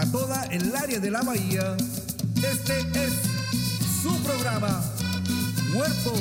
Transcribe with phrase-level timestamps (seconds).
[0.00, 1.76] para toda el área de la bahía,
[2.36, 3.12] este es
[4.02, 4.82] su programa
[5.74, 6.14] Cuerpo,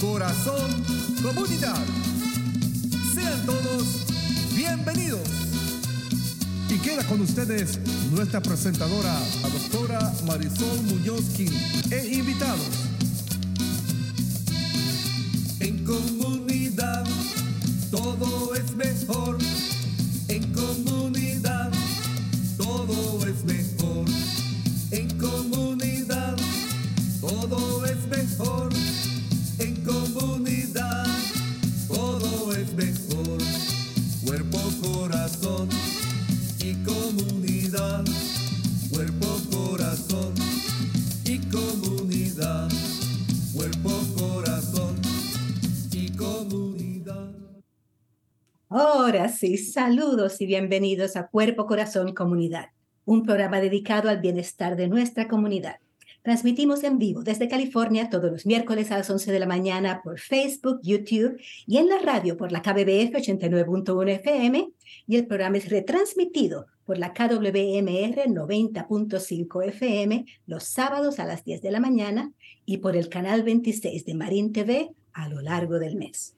[0.00, 0.84] Corazón,
[1.22, 1.76] Comunidad.
[3.14, 4.06] Sean todos
[4.54, 5.28] bienvenidos.
[6.68, 7.80] Y queda con ustedes
[8.12, 11.24] nuestra presentadora, la doctora Marisol Muñoz
[11.90, 12.85] e invitados.
[49.54, 52.70] Saludos y bienvenidos a Cuerpo, Corazón, Comunidad,
[53.04, 55.76] un programa dedicado al bienestar de nuestra comunidad.
[56.22, 60.18] Transmitimos en vivo desde California todos los miércoles a las 11 de la mañana por
[60.18, 64.68] Facebook, YouTube y en la radio por la KBBF 89.1 FM
[65.06, 71.62] y el programa es retransmitido por la KWMR 90.5 FM los sábados a las 10
[71.62, 72.32] de la mañana
[72.64, 76.36] y por el canal 26 de Marín TV a lo largo del mes.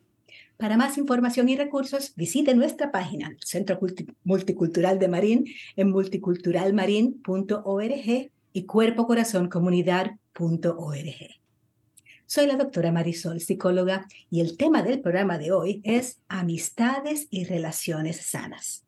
[0.59, 3.79] Para más información y recursos, visite nuestra página, Centro
[4.25, 5.45] Multicultural de Marín,
[5.77, 11.31] en multiculturalmarin.org y cuerpocorazoncomunidad.org.
[12.27, 17.45] Soy la doctora Marisol, psicóloga, y el tema del programa de hoy es amistades y
[17.45, 18.88] relaciones sanas.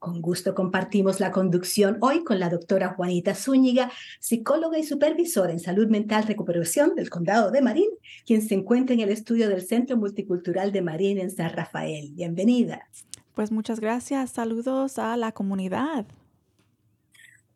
[0.00, 5.60] Con gusto compartimos la conducción hoy con la doctora Juanita Zúñiga, psicóloga y supervisora en
[5.60, 7.90] salud mental recuperación del condado de Marín,
[8.24, 12.12] quien se encuentra en el estudio del Centro Multicultural de Marín en San Rafael.
[12.14, 12.88] Bienvenida.
[13.34, 14.30] Pues muchas gracias.
[14.30, 16.06] Saludos a la comunidad.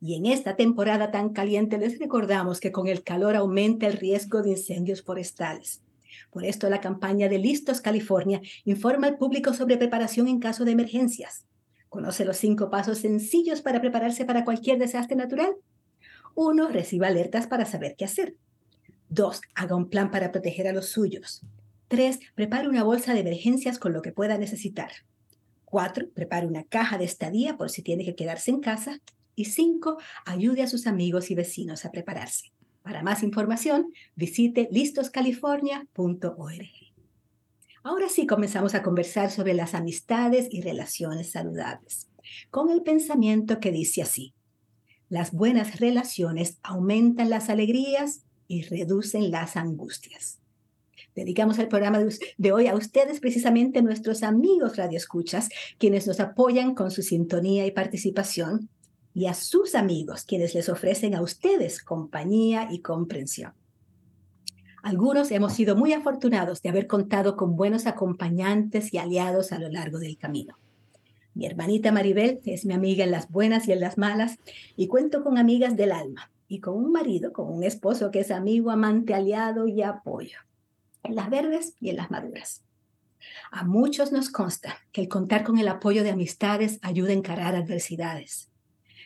[0.00, 4.42] Y en esta temporada tan caliente les recordamos que con el calor aumenta el riesgo
[4.42, 5.80] de incendios forestales.
[6.30, 10.72] Por esto la campaña de Listos California informa al público sobre preparación en caso de
[10.72, 11.46] emergencias.
[11.88, 15.54] ¿Conoce los cinco pasos sencillos para prepararse para cualquier desastre natural?
[16.34, 18.36] Uno, reciba alertas para saber qué hacer.
[19.08, 21.40] Dos, haga un plan para proteger a los suyos.
[21.88, 24.90] Tres, prepare una bolsa de emergencias con lo que pueda necesitar.
[25.64, 29.00] Cuatro, prepare una caja de estadía por si tiene que quedarse en casa.
[29.36, 32.52] Y cinco, ayude a sus amigos y vecinos a prepararse.
[32.82, 36.70] Para más información, visite listoscalifornia.org.
[37.82, 42.08] Ahora sí comenzamos a conversar sobre las amistades y relaciones saludables,
[42.50, 44.34] con el pensamiento que dice así.
[45.08, 50.40] Las buenas relaciones aumentan las alegrías y reducen las angustias.
[51.14, 52.00] Dedicamos el programa
[52.38, 55.48] de hoy a ustedes, precisamente nuestros amigos radioescuchas,
[55.78, 58.68] quienes nos apoyan con su sintonía y participación,
[59.14, 63.52] y a sus amigos, quienes les ofrecen a ustedes compañía y comprensión.
[64.82, 69.68] Algunos hemos sido muy afortunados de haber contado con buenos acompañantes y aliados a lo
[69.68, 70.58] largo del camino.
[71.32, 74.36] Mi hermanita Maribel es mi amiga en las buenas y en las malas,
[74.74, 78.32] y cuento con amigas del alma, y con un marido, con un esposo que es
[78.32, 80.38] amigo, amante, aliado y apoyo
[81.04, 82.64] en las verdes y en las maduras.
[83.50, 87.54] A muchos nos consta que el contar con el apoyo de amistades ayuda a encarar
[87.54, 88.50] adversidades.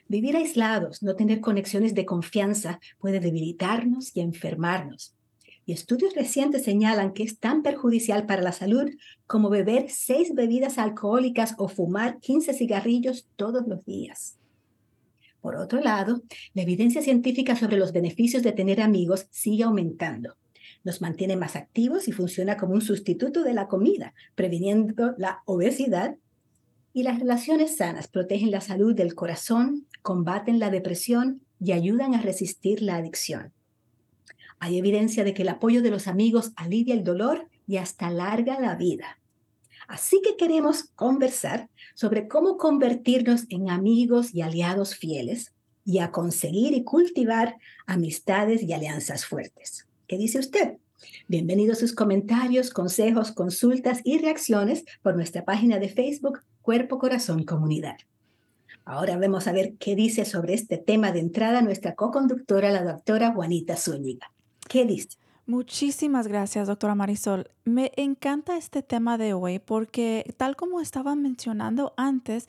[0.08, 5.14] Vivir aislados, no tener conexiones de confianza puede debilitarnos y enfermarnos.
[5.66, 8.88] Y estudios recientes señalan que es tan perjudicial para la salud
[9.26, 14.38] como beber seis bebidas alcohólicas o fumar 15 cigarrillos todos los días.
[15.42, 16.22] Por otro lado,
[16.54, 20.36] la evidencia científica sobre los beneficios de tener amigos sigue aumentando
[20.84, 26.16] nos mantiene más activos y funciona como un sustituto de la comida, previniendo la obesidad.
[26.92, 32.22] Y las relaciones sanas protegen la salud del corazón, combaten la depresión y ayudan a
[32.22, 33.52] resistir la adicción.
[34.60, 38.58] Hay evidencia de que el apoyo de los amigos alivia el dolor y hasta alarga
[38.60, 39.18] la vida.
[39.86, 45.52] Así que queremos conversar sobre cómo convertirnos en amigos y aliados fieles
[45.84, 47.56] y a conseguir y cultivar
[47.86, 49.87] amistades y alianzas fuertes.
[50.08, 50.78] ¿Qué dice usted?
[51.26, 57.96] Bienvenidos sus comentarios, consejos, consultas y reacciones por nuestra página de Facebook Cuerpo Corazón Comunidad.
[58.86, 63.34] Ahora vamos a ver qué dice sobre este tema de entrada nuestra co-conductora, la doctora
[63.34, 64.32] Juanita Zúñiga.
[64.66, 65.18] ¿Qué dice?
[65.44, 67.50] Muchísimas gracias, doctora Marisol.
[67.64, 72.48] Me encanta este tema de hoy porque, tal como estaba mencionando antes,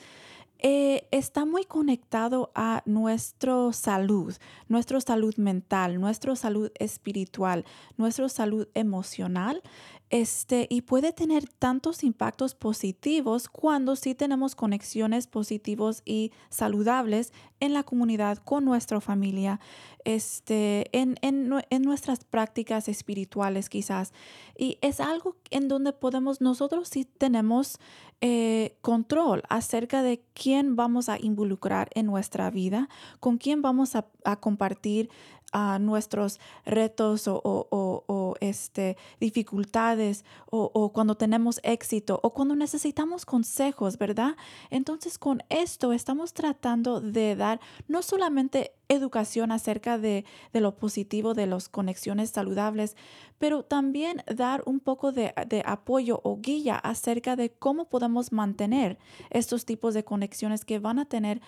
[0.61, 4.35] eh, está muy conectado a nuestra salud,
[4.67, 7.63] nuestra salud mental, nuestra salud espiritual,
[7.97, 9.63] nuestra salud emocional.
[10.09, 17.73] Este, y puede tener tantos impactos positivos cuando sí tenemos conexiones positivos y saludables en
[17.73, 19.59] la comunidad, con nuestra familia,
[20.06, 24.13] este, en, en, en, nuestras prácticas espirituales quizás.
[24.57, 27.77] Y es algo en donde podemos, nosotros sí tenemos
[28.21, 32.89] eh, control acerca de quién vamos a involucrar en nuestra vida,
[33.19, 35.09] con quién vamos a, a compartir
[35.51, 44.36] a nuestros retos o, este, dificultades o, cuando tenemos éxito o cuando necesitamos consejos, ¿verdad?
[44.69, 51.34] Entonces con esto estamos tratando de dar no solamente educación acerca de, de lo positivo
[51.34, 52.95] de las conexiones saludables,
[53.38, 58.98] pero también dar un poco de, de apoyo o guía acerca de cómo podemos mantener
[59.30, 61.42] estos tipos de conexiones que van a tener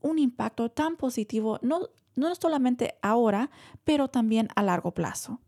[0.00, 3.50] un impacto tan positivo, no no solamente ahora,
[3.84, 5.40] pero también a largo plazo.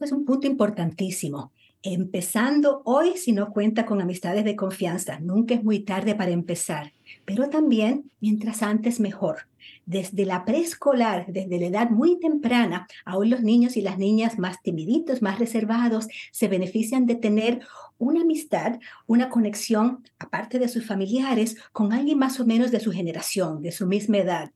[0.00, 1.52] Es un punto importantísimo.
[1.82, 5.20] Empezando hoy si no cuenta con amistades de confianza.
[5.20, 6.92] Nunca es muy tarde para empezar,
[7.26, 9.48] pero también mientras antes mejor.
[9.84, 14.62] Desde la preescolar, desde la edad muy temprana, aún los niños y las niñas más
[14.62, 17.60] timiditos, más reservados, se benefician de tener
[17.98, 22.92] una amistad, una conexión, aparte de sus familiares, con alguien más o menos de su
[22.92, 24.50] generación, de su misma edad.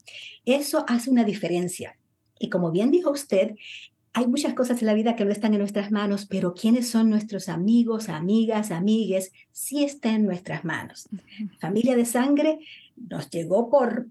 [0.45, 1.97] Eso hace una diferencia.
[2.39, 3.55] Y como bien dijo usted,
[4.13, 7.11] hay muchas cosas en la vida que no están en nuestras manos, pero quiénes son
[7.11, 11.09] nuestros amigos, amigas, amigues, sí está en nuestras manos.
[11.61, 12.59] Familia de sangre
[12.97, 14.07] nos llegó por,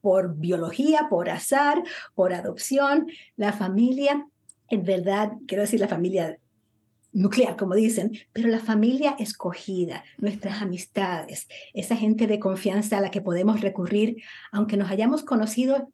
[0.00, 1.82] por biología, por azar,
[2.14, 3.06] por adopción.
[3.36, 4.26] La familia,
[4.70, 6.38] en verdad, quiero decir la familia
[7.14, 13.10] nuclear, como dicen, pero la familia escogida, nuestras amistades, esa gente de confianza a la
[13.10, 14.22] que podemos recurrir,
[14.52, 15.90] aunque nos hayamos conocido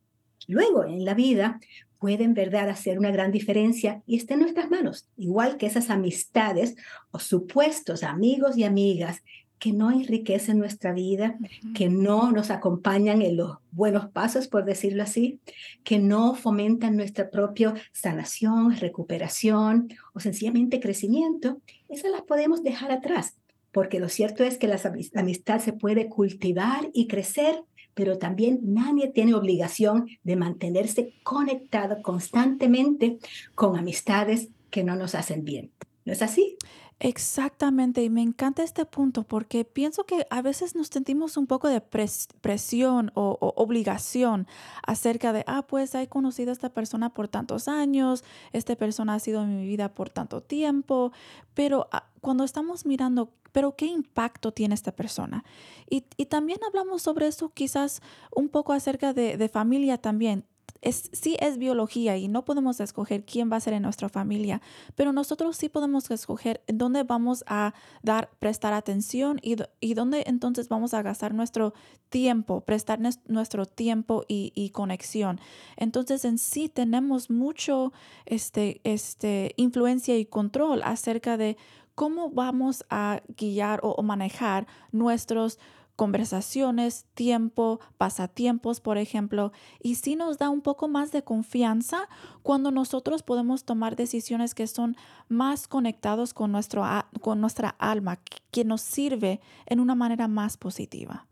[0.49, 1.61] luego en la vida,
[1.99, 6.75] pueden, verdad, hacer una gran diferencia y está en nuestras manos, igual que esas amistades
[7.11, 9.23] o supuestos amigos y amigas
[9.61, 11.39] que no enriquecen nuestra vida,
[11.75, 15.39] que no nos acompañan en los buenos pasos, por decirlo así,
[15.85, 21.61] que no fomentan nuestra propia sanación, recuperación o sencillamente crecimiento,
[21.91, 23.37] esas las podemos dejar atrás,
[23.71, 24.81] porque lo cierto es que la
[25.15, 33.19] amistad se puede cultivar y crecer, pero también nadie tiene obligación de mantenerse conectado constantemente
[33.55, 35.71] con amistades que no nos hacen bien.
[36.07, 36.57] ¿No es así?
[37.03, 41.69] Exactamente, y me encanta este punto porque pienso que a veces nos sentimos un poco
[41.69, 44.47] de presión o, obligación
[44.87, 49.19] acerca de, ah, pues he conocido a esta persona por tantos años, esta persona ha
[49.19, 51.11] sido en mi vida por tanto tiempo,
[51.55, 55.43] pero ah, cuando estamos mirando, pero ¿qué impacto tiene esta persona?
[55.89, 58.03] Y, también hablamos sobre eso quizás
[58.37, 60.45] un poco acerca de, de familia también
[60.83, 64.61] sí es biología y no podemos escoger quién va a ser en nuestra familia,
[64.95, 70.69] pero nosotros sí podemos escoger dónde vamos a dar, prestar atención y, y dónde entonces
[70.69, 71.75] vamos a gastar nuestro
[72.11, 75.41] tiempo, prestar nuestro tiempo y, conexión.
[75.77, 77.93] Entonces en sí tenemos mucho
[78.27, 81.57] este, este, influencia y control acerca de
[81.95, 85.59] cómo vamos a guiar o manejar nuestros
[86.01, 89.53] conversaciones, tiempo, pasatiempos, por ejemplo,
[89.83, 92.09] y sí nos da un poco más de confianza
[92.43, 94.97] cuando nosotros podemos tomar decisiones que son
[95.29, 96.87] más conectados con, nuestro,
[97.21, 98.19] con nuestra alma,
[98.51, 101.27] que nos sirve en una manera más positiva.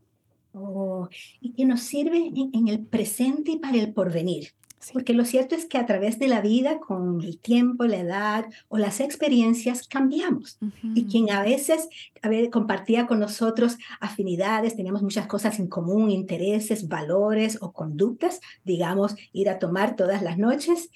[0.53, 1.09] Oh,
[1.41, 4.49] y que nos sirve en el presente y para el porvenir.
[4.93, 8.47] Porque lo cierto es que a través de la vida, con el tiempo, la edad
[8.69, 10.59] o las experiencias, cambiamos.
[10.95, 11.89] Y quien a veces
[12.23, 18.41] a ver, compartía con nosotros afinidades, teníamos muchas cosas en común, intereses, valores o conductas,
[18.65, 20.91] digamos, ir a tomar todas las noches.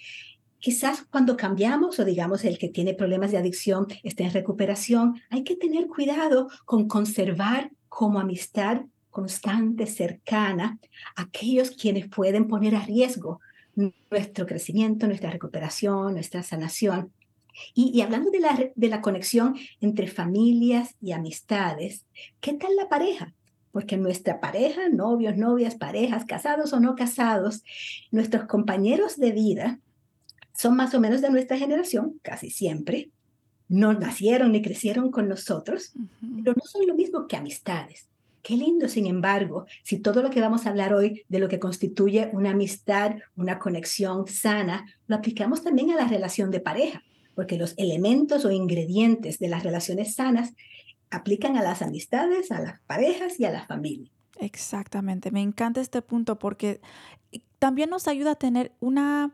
[0.59, 5.43] Quizás cuando cambiamos o digamos el que tiene problemas de adicción está en recuperación, hay
[5.45, 10.79] que tener cuidado con conservar como amistad constante, cercana,
[11.17, 13.41] aquellos quienes pueden poner a riesgo
[13.75, 17.13] nuestro crecimiento, nuestra recuperación, nuestra sanación.
[17.75, 22.07] Y, hablando de la, de la conexión entre familias y amistades,
[22.41, 23.35] ¿qué tal la pareja?
[23.73, 27.63] Porque nuestra pareja, novios, novias, parejas, casados o no casados,
[28.11, 29.81] nuestros compañeros de vida
[30.55, 33.11] son más o menos de nuestra generación, casi siempre.
[33.69, 35.93] No nacieron ni crecieron con nosotros,
[36.45, 38.09] pero no son lo mismo que amistades.
[38.43, 41.61] Qué lindo, sin embargo, si todo lo que vamos a hablar hoy de lo que
[41.61, 47.05] constituye una amistad, una conexión sana, lo aplicamos también a la relación de pareja,
[47.37, 50.55] porque los elementos o ingredientes de las relaciones sanas
[51.11, 54.11] aplican a las amistades, a las parejas y a la familia.
[54.41, 56.81] Exactamente, me encanta este punto porque
[57.61, 59.31] también nos ayuda a tener una,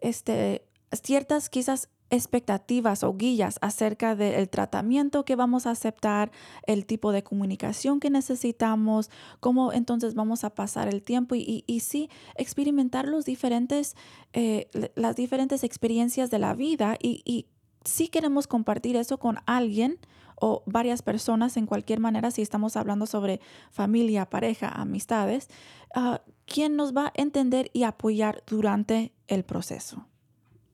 [0.00, 6.30] este, ciertas quizás expectativas o guías acerca del tratamiento que vamos a aceptar,
[6.66, 9.10] el tipo de comunicación que necesitamos,
[9.40, 13.96] cómo entonces vamos a pasar el tiempo y, sí experimentar los diferentes,
[14.32, 17.46] eh, las diferentes experiencias de la vida y,
[17.84, 19.98] si queremos compartir eso con alguien
[20.34, 25.48] o varias personas en cualquier manera, si estamos hablando sobre familia, pareja, amistades,
[25.96, 30.06] uh, quien nos va a entender y apoyar durante el proceso.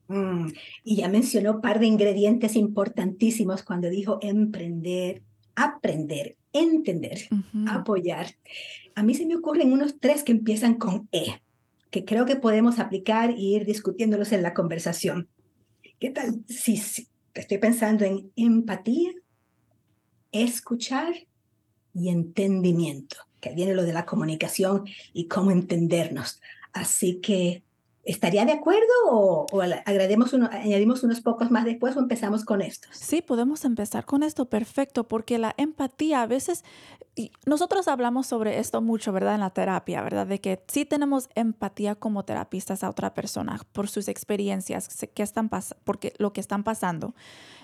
[0.07, 0.49] Mm,
[0.83, 5.23] y ya mencionó un par de ingredientes importantísimos cuando dijo emprender,
[5.55, 7.79] aprender, entender, uh -huh.
[7.79, 8.27] apoyar.
[8.93, 11.41] A mí se me ocurren unos tres que empiezan con E,
[11.89, 15.27] que creo que podemos aplicar e ir discutiéndolos en la conversación.
[15.99, 16.43] ¿Qué tal?
[16.47, 19.11] Sí, sí, estoy pensando en empatía,
[20.31, 21.13] escuchar
[21.93, 26.41] y entendimiento, que viene lo de la comunicación y cómo entendernos.
[26.73, 27.63] Así que
[28.05, 29.47] ¿Estaría de acuerdo o,
[29.85, 32.95] agrademos uno, añadimos unos pocos más después o empezamos con estos?
[32.95, 36.63] Sí, podemos empezar con esto, perfecto, porque la empatía a veces,
[37.45, 39.35] nosotros hablamos sobre esto mucho, ¿verdad?
[39.35, 40.27] En la terapia, ¿verdad?
[40.27, 45.49] De que sí tenemos empatía como terapistas a otra persona por sus experiencias, que están
[45.85, 47.15] porque lo que están pasando.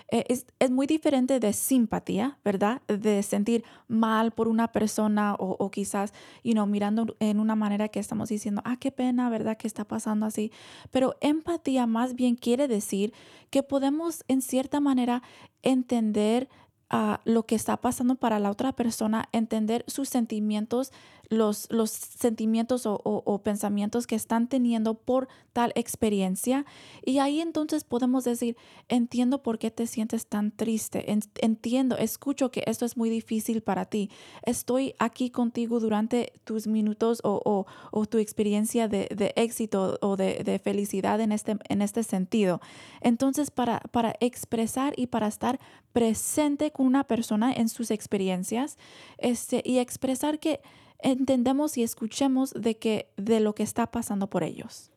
[0.08, 2.82] Eh, es, es, muy diferente de simpatía, ¿verdad?
[2.86, 6.12] De sentir mal por una persona o, o quizás,
[6.44, 9.56] you know, mirando en una manera que estamos diciendo, ah, qué pena, ¿verdad?
[9.56, 10.52] Que está pasando así.
[10.90, 13.12] Pero empatía más bien quiere decir
[13.50, 15.22] que podemos en cierta manera
[15.62, 16.48] entender
[16.92, 20.92] uh, lo que está pasando para la otra persona, entender sus sentimientos,
[21.32, 26.64] los, sentimientos o, pensamientos que están teniendo por tal experiencia.
[27.04, 28.56] Y ahí entonces podemos decir,
[28.88, 31.06] entiendo por qué te sientes tan triste,
[31.40, 34.10] entiendo, escucho que esto es muy difícil para ti,
[34.44, 37.66] estoy aquí contigo durante tus minutos o,
[38.08, 42.60] tu experiencia de, éxito o de, felicidad en este, en este sentido.
[43.00, 45.58] Entonces, para, para expresar y para estar
[45.92, 48.76] presente con una persona en sus experiencias
[49.18, 50.60] este, y expresar que
[51.02, 54.90] entendemos y escuchemos de, que, de lo que está pasando por ellos.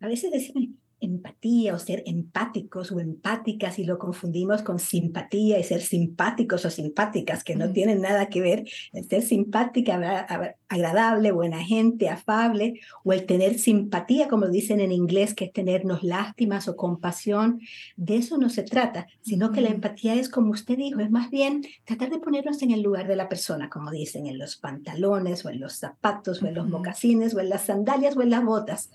[0.00, 0.68] A veces decimos
[1.04, 6.70] empatía o ser empáticos o empáticas y lo confundimos con simpatía y ser simpáticos o
[6.70, 8.64] simpáticas, que no tienen nada que ver.
[8.92, 10.26] El ser simpática,
[10.68, 16.02] agradable, buena gente, afable, o el tener simpatía, como dicen en inglés, que es tenernos
[16.02, 17.60] lástimas o compasión.
[17.96, 21.30] De eso no se trata, sino que la empatía es, como usted dijo, es más
[21.30, 25.44] bien tratar de ponernos en el lugar de la persona, como dicen, en los pantalones
[25.44, 28.44] o en los zapatos o en los mocasines o en las sandalias o en las
[28.44, 28.90] botas.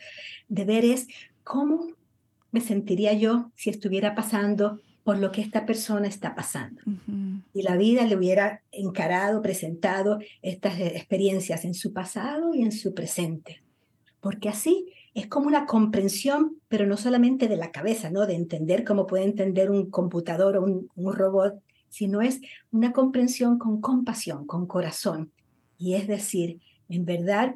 [0.47, 1.07] De ver es
[1.43, 1.98] cómo
[2.51, 6.81] me sentiría yo si estuviera pasando por lo que esta persona está pasando.
[6.85, 7.41] Uh -huh.
[7.53, 12.93] Y la vida le hubiera encarado, presentado estas experiencias en su pasado y en su
[12.93, 13.63] presente.
[14.21, 18.27] Porque así es como una comprensión, pero no solamente de la cabeza, ¿no?
[18.27, 22.39] De entender cómo puede entender un computador o un, un robot, sino es
[22.71, 25.31] una comprensión con compasión, con corazón.
[25.77, 27.55] Y es decir, en verdad,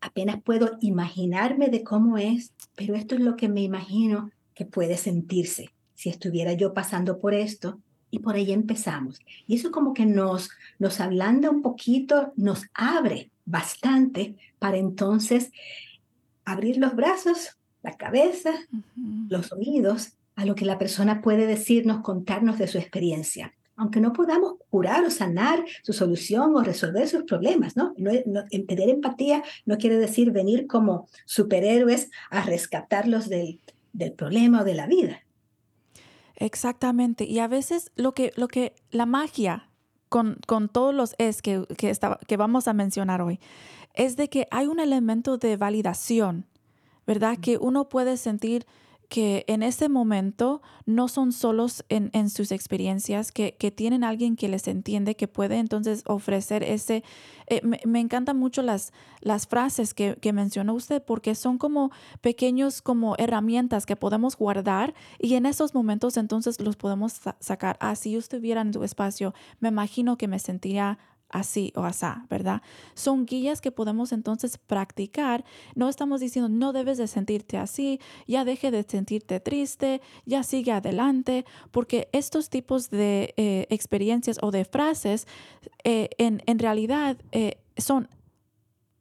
[0.00, 4.96] apenas puedo imaginarme de cómo es, pero esto es lo que me imagino que puede
[4.96, 7.80] sentirse si estuviera yo pasando por esto
[8.10, 9.18] y por ahí empezamos.
[9.46, 15.50] Y eso como que nos, nos ablanda un poquito, nos abre bastante para entonces
[16.44, 19.26] abrir los brazos, la cabeza, uh -huh.
[19.30, 24.12] los oídos a lo que la persona puede decirnos, contarnos de su experiencia aunque no
[24.12, 27.94] podamos curar o sanar su solución o resolver sus problemas, ¿no?
[27.96, 33.60] no, no tener empatía no quiere decir venir como superhéroes a rescatarlos del,
[33.92, 35.22] del problema o de la vida.
[36.36, 37.24] Exactamente.
[37.24, 39.70] Y a veces lo que, lo que la magia
[40.08, 43.40] con, con todos los es que, que, está, que vamos a mencionar hoy
[43.94, 46.46] es de que hay un elemento de validación,
[47.06, 47.38] ¿verdad?
[47.40, 48.66] Que uno puede sentir
[49.08, 54.36] que en ese momento no son solos en, en sus experiencias, que, que, tienen alguien
[54.36, 57.04] que les entiende, que puede entonces ofrecer ese...
[57.48, 61.92] Eh, me, me, encantan mucho las, las frases que, que, mencionó usted porque son como
[62.20, 67.76] pequeños como herramientas que podemos guardar y en esos momentos entonces los podemos sa sacar.
[67.80, 70.98] Ah, si yo estuviera en tu espacio, me imagino que me sentiría
[71.36, 72.62] así o asá, ¿verdad?
[72.94, 75.44] Son guías que podemos entonces practicar.
[75.74, 80.72] No estamos diciendo no debes de sentirte así, ya deje de sentirte triste, ya sigue
[80.72, 85.26] adelante, porque estos tipos de eh, experiencias o de frases
[85.84, 88.08] eh, en, realidad eh, son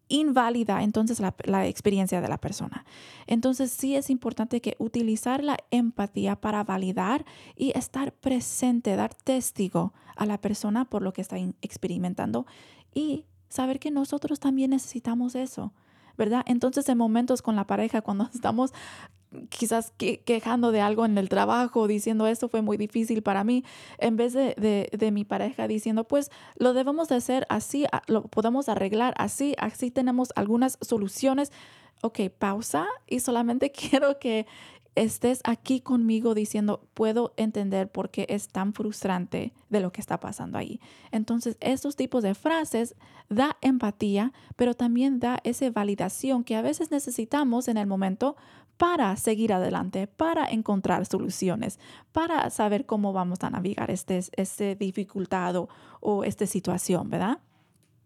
[0.08, 2.86] inválida entonces la, experiencia de la persona.
[3.28, 9.94] Entonces sí es importante que utilizar la empatía para validar y estar presente, dar testigo
[10.16, 12.46] a la persona por lo que está experimentando
[12.94, 15.74] y saber que nosotros también necesitamos eso.
[16.18, 16.44] ¿verdad?
[16.46, 18.74] Entonces en momentos con la pareja, cuando estamos
[19.50, 23.64] quizás quejando de algo en el trabajo, diciendo esto fue muy difícil para mí,
[23.98, 24.56] en vez de,
[24.92, 29.92] de, mi pareja diciendo, pues lo debemos de hacer así, lo podemos arreglar así, así
[29.92, 31.52] tenemos algunas soluciones.
[32.02, 34.46] Ok, pausa y solamente quiero que
[34.96, 40.20] estés aquí conmigo diciendo, puedo entender por qué es tan frustrante de lo que está
[40.20, 40.80] pasando ahí.
[41.12, 42.96] Entonces, estos tipos de frases
[43.30, 48.38] da empatía, pero también da esa validación que a veces necesitamos en el momento
[48.78, 51.80] para seguir adelante, para encontrar soluciones,
[52.12, 55.70] para saber cómo vamos a navegar este, este dificultad o,
[56.02, 57.40] o esta situación, ¿verdad?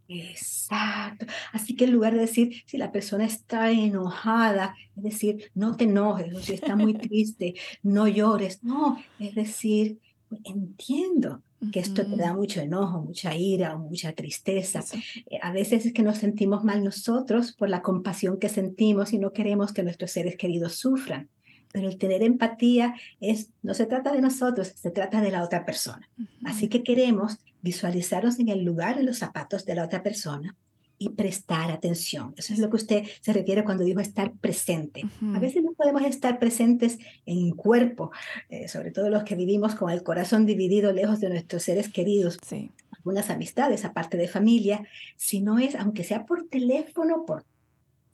[0.08, 1.28] Exacto.
[1.54, 5.84] Así que en lugar de decir, si la persona está enojada, es decir, no te
[5.84, 8.64] enojes, o si está muy triste, no llores.
[8.64, 10.00] No, es decir,
[10.44, 14.84] entiendo que esto te da mucho enojo, mucha ira o mucha tristeza.
[15.30, 19.20] Eh, a veces es que nos sentimos mal nosotros por la compasión que sentimos y
[19.20, 21.30] no queremos que nuestros seres queridos sufran.
[21.72, 25.66] Pero el tener empatía es, no se trata de nosotros, se trata de la otra
[25.66, 26.10] persona.
[26.44, 30.56] Así que queremos visualizarnos en el lugar, en los zapatos de la otra persona
[31.00, 32.34] y prestar atención.
[32.38, 35.06] Eso es lo que usted se refiere cuando dijo estar presente.
[35.34, 38.12] A veces no podemos estar presentes en cuerpo,
[38.50, 42.38] eh, sobre todo los que vivimos con el corazón dividido lejos de nuestros seres queridos.
[42.46, 42.72] Sí.
[42.98, 47.46] Algunas amistades, aparte de familia, si no es, aunque sea por teléfono, por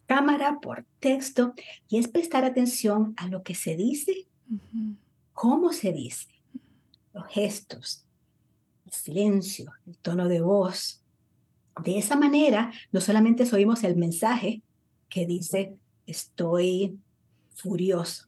[0.05, 1.55] cámara, por texto,
[1.89, 4.27] y es prestar atención a lo que se dice,
[5.33, 6.27] cómo se dice,
[7.13, 8.05] los gestos,
[8.85, 11.01] el silencio, el tono de voz.
[11.83, 14.61] De esa manera, no solamente oímos el mensaje
[15.09, 15.75] que dice,
[16.07, 16.97] estoy
[17.53, 18.27] furioso,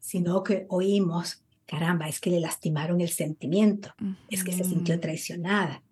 [0.00, 3.94] sino que oímos, caramba, es que le lastimaron el sentimiento,
[4.30, 5.82] es que se sintió traicionada,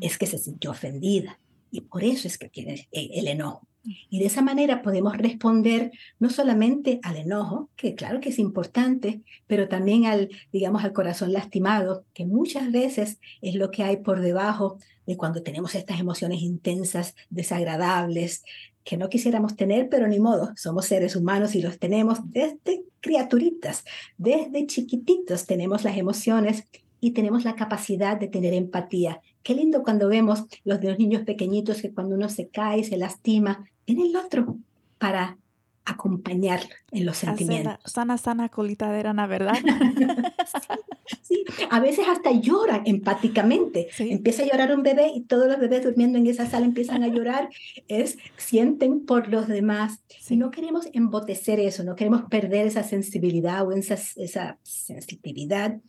[0.00, 1.38] es que se sintió ofendida.
[1.70, 3.66] Y por eso es que tiene el enojo.
[3.82, 9.22] Y de esa manera podemos responder no solamente al enojo, que claro que es importante,
[9.46, 14.20] pero también al, digamos, al corazón lastimado, que muchas veces es lo que hay por
[14.20, 18.44] debajo de cuando tenemos estas emociones intensas, desagradables,
[18.84, 23.84] que no quisiéramos tener, pero ni modo, somos seres humanos y los tenemos desde criaturitas,
[24.18, 26.64] desde chiquititos tenemos las emociones
[27.00, 29.20] y tenemos la capacidad de tener empatía.
[29.42, 32.96] Qué lindo cuando vemos los de los niños pequeñitos que cuando uno se cae, se
[32.96, 34.56] lastima, tiene el otro
[34.98, 35.38] para
[35.84, 36.60] acompañar
[36.92, 37.78] en los sentimientos.
[37.84, 39.54] Sana, sana colita de rana, ¿verdad?
[41.22, 43.88] sí, a veces hasta llora empáticamente.
[43.98, 47.08] Empieza a llorar un bebé y todos los bebés durmiendo en esa sala empiezan a
[47.08, 47.48] llorar.
[47.88, 50.00] Es, sienten por los demás.
[50.28, 55.80] Y no queremos embotecer eso, no queremos perder esa sensibilidad o esa, esa sensitividad.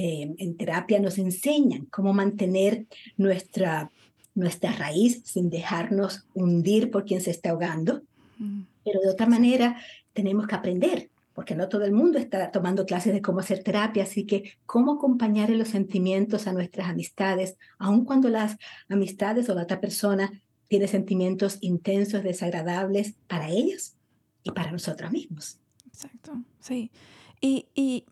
[0.00, 3.90] Eh, en terapia nos enseñan cómo mantener nuestra,
[4.34, 8.02] nuestra raíz sin dejarnos hundir por quien se está ahogando
[8.88, 9.76] pero de otra manera
[10.12, 14.04] tenemos que aprender, porque no todo el mundo está tomando clases de cómo hacer terapia,
[14.04, 18.56] así que cómo acompañar en los sentimientos a nuestras amistades, aun cuando las
[18.88, 23.94] amistades o la otra persona tiene sentimientos intensos, desagradables para ellos
[24.42, 25.58] y para nosotros mismos.
[25.86, 26.90] Exacto, sí.
[27.40, 28.04] Y, y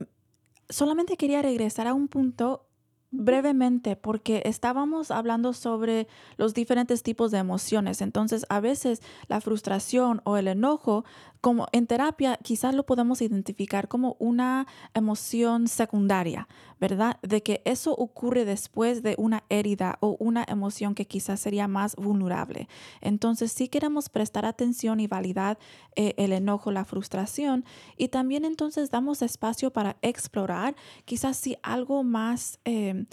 [0.69, 2.67] solamente quería regresar a un punto
[3.11, 8.01] brevemente porque estábamos hablando sobre los diferentes tipos de emociones.
[8.03, 11.05] Entonces, a veces la frustración o el enojo
[11.47, 16.49] como en terapia quizás lo podemos identificar como una emoción secundaria,
[16.81, 17.21] ¿verdad?
[17.23, 21.95] De que eso ocurre después de una herida o una emoción que quizás sería más
[21.95, 22.69] vulnerable.
[23.01, 25.57] Entonces sí queremos prestar atención y validar
[25.95, 27.65] eh, el enojo, la frustración
[27.97, 33.07] y también entonces damos espacio para explorar quizás si algo más, eh,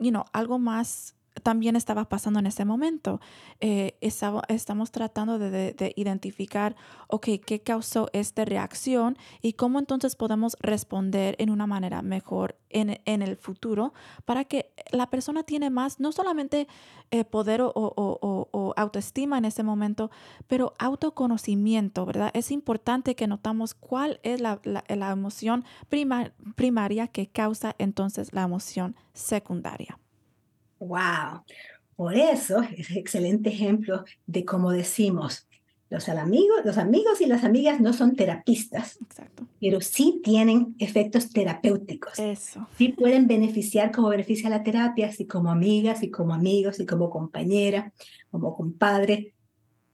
[0.00, 3.20] you know, algo más también estaba pasando en ese momento.
[3.60, 6.76] Eh, estamos tratando de, identificar,
[7.20, 13.36] qué causó esta reacción y cómo entonces podemos responder en una manera mejor en, el
[13.36, 13.92] futuro
[14.24, 16.66] para que la persona tiene más, no solamente
[17.10, 20.10] eh, poder o, autoestima en ese momento,
[20.46, 22.30] pero autoconocimiento, ¿verdad?
[22.34, 25.64] Es importante que notamos cuál es la, emoción
[26.56, 29.98] primaria que causa entonces la emoción secundaria.
[30.82, 31.44] Wow.
[31.94, 35.46] Por eso es excelente ejemplo de cómo decimos,
[35.90, 38.98] los amigos, los amigos y las amigas no son terapistas,
[39.60, 42.18] pero sí tienen efectos terapéuticos.
[42.18, 42.66] Eso.
[42.78, 47.10] Sí pueden beneficiar como beneficia la terapia, así como amigas y como amigos y como
[47.10, 47.92] compañera,
[48.30, 49.34] como compadre.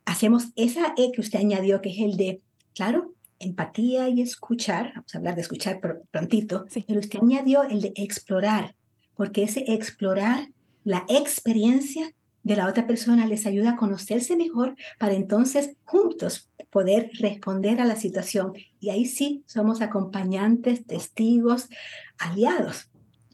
[0.07, 2.41] hacemos esa E que usted añadió, que es el de,
[2.75, 7.93] claro, empatía y escuchar, vamos a hablar de escuchar prontito, pero usted añadió el de
[7.97, 8.75] explorar,
[9.17, 10.49] porque ese explorar,
[10.89, 17.11] la experiencia de la otra persona les ayuda a conocerse mejor para entonces juntos poder
[17.21, 18.55] responder a la situación.
[18.81, 21.69] Y ahí sí somos acompañantes, testigos,
[22.17, 22.89] aliados.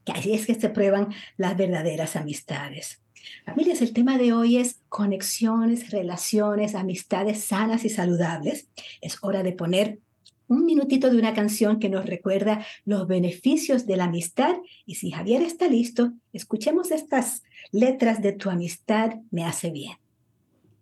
[0.04, 3.00] Que ahí es que se prueban las verdaderas amistades.
[3.46, 8.68] Familias, el tema de hoy es conexiones, relaciones, amistades sanas y saludables.
[9.00, 10.00] Es hora de poner
[10.48, 14.56] un minutito de una canción que nos recuerda los beneficios de la amistad.
[14.86, 19.96] Y si Javier está listo, escuchemos estas letras de tu amistad me hace bien.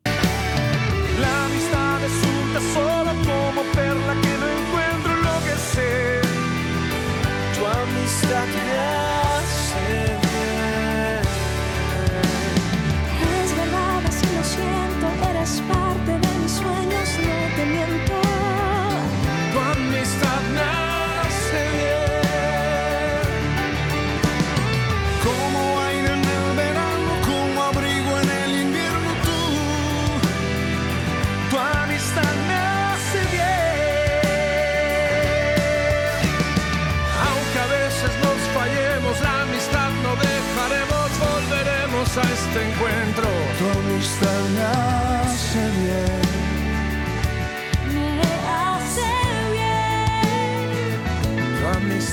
[0.04, 3.41] La amistad es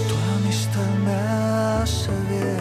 [0.09, 2.55] Tu amistad me hace bien.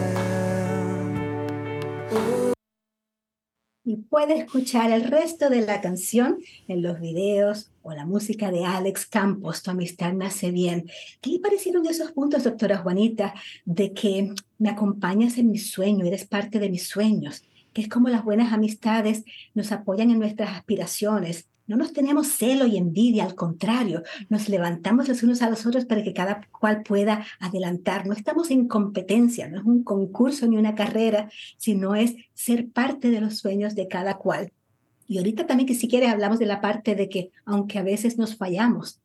[3.86, 8.64] Y puede escuchar el resto de la canción en los videos o la música de
[8.64, 10.88] Alex Campos, Tu amistad me hace bien.
[11.20, 16.24] ¿Qué le parecieron esos puntos, doctora Juanita, de que me acompañas en mi sueño, eres
[16.24, 17.42] parte de mis sueños?
[17.74, 21.48] Que es como las buenas amistades nos apoyan en nuestras aspiraciones.
[21.66, 25.84] No nos tenemos celo y envidia, al contrario, nos levantamos los unos a los otros
[25.84, 28.06] para que cada cual pueda adelantar.
[28.06, 33.10] No estamos en competencia, no es un concurso ni una carrera, sino es ser parte
[33.10, 34.52] de los sueños de cada cual.
[35.06, 38.18] Y ahorita también que si quieres hablamos de la parte de que aunque a veces
[38.18, 39.00] nos fallamos,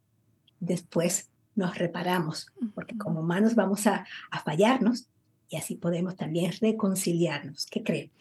[0.59, 5.07] después nos reparamos, porque como humanos vamos a, a fallarnos
[5.49, 7.65] y así podemos también reconciliarnos.
[7.65, 8.11] ¿Qué creen?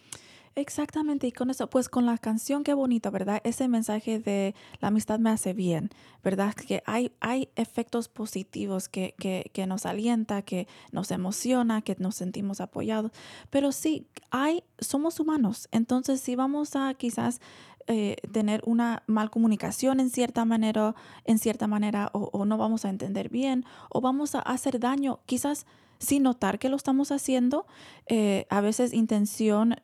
[0.58, 3.40] Exactamente, y con eso, pues con la canción, qué bonito, ¿verdad?
[3.44, 5.88] Ese mensaje de la amistad me hace bien,
[6.24, 6.52] ¿verdad?
[6.52, 12.60] Que hay, hay efectos positivos que, que, nos alienta, que nos emociona, que nos sentimos
[12.60, 13.12] apoyados,
[13.50, 17.40] pero sí, hay, somos humanos, entonces sí vamos a quizás
[17.86, 22.88] eh, tener una mal comunicación en cierta manera, en cierta manera, o, no vamos a
[22.88, 25.66] entender bien, o vamos a hacer daño, quizás
[26.00, 27.64] sin notar que lo estamos haciendo,
[28.06, 29.76] eh, a veces intención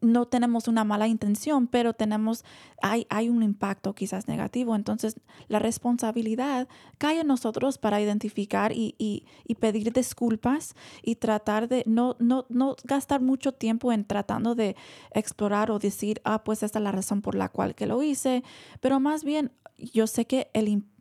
[0.00, 2.44] no tenemos una mala intención, pero tenemos,
[2.80, 4.76] hay, hay un impacto quizás negativo.
[4.76, 5.16] Entonces,
[5.48, 11.82] la responsabilidad cae en nosotros para identificar y, y- y pedir disculpas y tratar de
[11.86, 14.76] no, no, no gastar mucho tiempo en tratando de
[15.12, 18.44] explorar o decir, ah, pues esta es la razón por la cual que lo hice,
[18.80, 20.91] pero más bien, yo sé que el impacto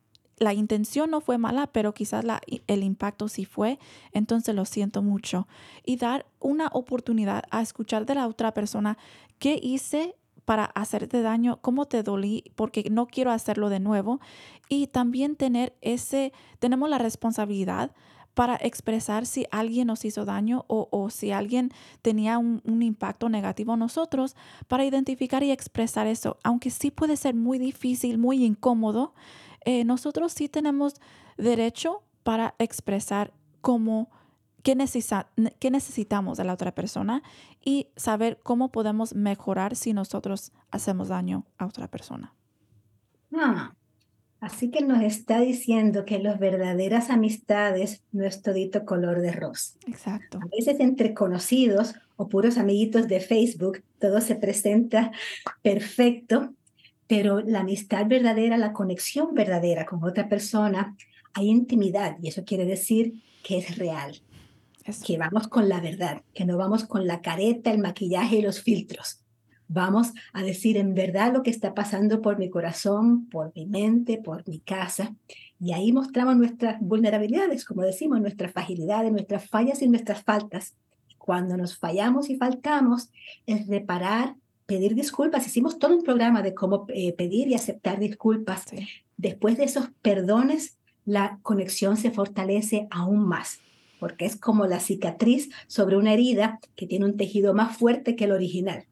[0.41, 3.77] la intención no fue mala, pero quizás la- el impacto sí fue,
[4.11, 5.47] entonces lo siento mucho.
[5.85, 8.97] Y dar una oportunidad a escuchar de la otra persona
[9.37, 14.19] qué hice para hacerte daño, cómo te dolí, porque no quiero hacerlo de nuevo.
[14.67, 17.91] Y también tener ese, tenemos la responsabilidad
[18.33, 21.69] para expresar si alguien nos hizo daño o, si alguien
[22.01, 24.35] tenía un, un impacto negativo en nosotros,
[24.67, 26.37] para identificar y expresar eso.
[26.43, 29.13] Aunque sí puede ser muy difícil, muy incómodo,
[29.65, 30.95] eh, nosotros sí tenemos
[31.37, 34.09] derecho para expresar cómo,
[34.63, 37.23] qué, necesita- ne- qué necesitamos de la otra persona
[37.63, 42.33] y saber cómo podemos mejorar si nosotros hacemos daño a otra persona.
[43.33, 43.73] Ah,
[44.39, 49.77] así que nos está diciendo que las verdaderas amistades no es todito color de rosa.
[49.87, 50.39] Exacto.
[50.41, 55.11] A veces entre conocidos o puros amiguitos de Facebook, todo se presenta
[55.61, 56.53] perfecto,
[57.11, 60.95] pero la amistad verdadera, la conexión verdadera con otra persona,
[61.33, 64.21] hay intimidad y eso quiere decir que es real,
[64.85, 65.03] Eso.
[65.05, 68.61] que vamos con la verdad, que no vamos con la careta, el maquillaje y los
[68.61, 69.25] filtros.
[69.67, 74.17] Vamos a decir en verdad lo que está pasando por mi corazón, por mi mente,
[74.17, 75.13] por mi casa.
[75.59, 80.77] Y ahí mostramos nuestras vulnerabilidades, como decimos, nuestras fragilidades, nuestras fallas y nuestras faltas.
[81.17, 83.11] Cuando nos fallamos y faltamos,
[83.45, 84.35] es reparar,
[84.71, 85.45] pedir disculpas.
[85.45, 88.63] Hicimos todo un programa de cómo eh, pedir y aceptar disculpas.
[88.69, 88.87] Sí.
[89.17, 93.59] Después de esos perdones, la conexión se fortalece aún más.
[93.99, 98.23] porque es como la cicatriz sobre una herida que tiene un tejido más fuerte que
[98.23, 98.85] el original.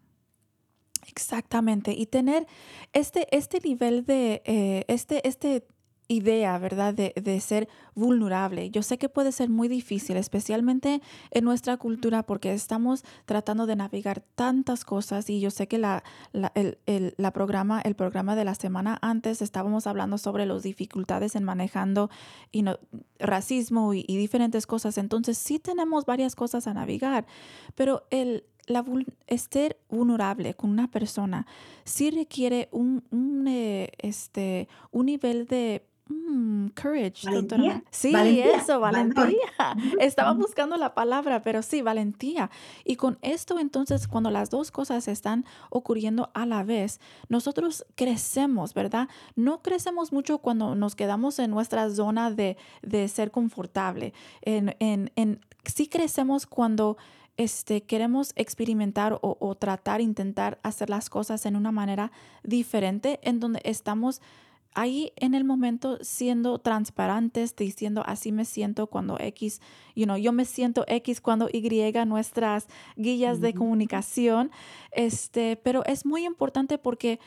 [1.08, 1.94] Exactamente.
[1.94, 2.46] Y tener
[2.94, 5.66] este, este nivel de, eh, este, este
[6.10, 6.94] idea, ¿verdad?
[6.94, 8.72] De, de, ser vulnerable.
[8.72, 13.76] Yo sé que puede ser muy difícil, especialmente en nuestra cultura, porque estamos tratando de
[13.76, 16.04] navegar tantas cosas y yo sé que la,
[16.56, 21.36] el, el, la programa, el programa de la semana antes estábamos hablando sobre las dificultades
[21.36, 22.10] en manejando
[22.52, 22.80] y no,
[23.20, 24.98] racismo y, y diferentes cosas.
[24.98, 27.28] Entonces sí tenemos varias cosas a navegar,
[27.76, 28.86] pero el, la,
[29.28, 31.46] estar vulnerable con una persona
[31.84, 35.89] sí requiere un, un, eh, este, un nivel de
[36.30, 37.84] Mm, courage, valentía.
[37.90, 38.58] Sí, valentía.
[38.58, 39.76] eso, valentía.
[40.00, 42.52] Estaba buscando la palabra, pero sí, valentía.
[42.86, 48.76] Y con esto entonces, cuando las dos cosas están ocurriendo a la vez, nosotros crecemos,
[48.76, 49.10] ¿verdad?
[49.36, 54.14] No crecemos mucho cuando nos quedamos en nuestra zona de, de ser confortable.
[54.44, 56.98] En, en, en, sí crecemos cuando
[57.38, 62.12] este, queremos experimentar o, o tratar, intentar hacer las cosas en una manera
[62.44, 64.22] diferente, en donde estamos
[64.74, 69.62] ahí en el momento siendo transparentes, diciendo así me siento cuando X,
[69.96, 71.70] you know, yo me siento X cuando Y
[72.06, 74.52] nuestras guías de comunicación,
[74.92, 77.20] este, pero es muy importante porque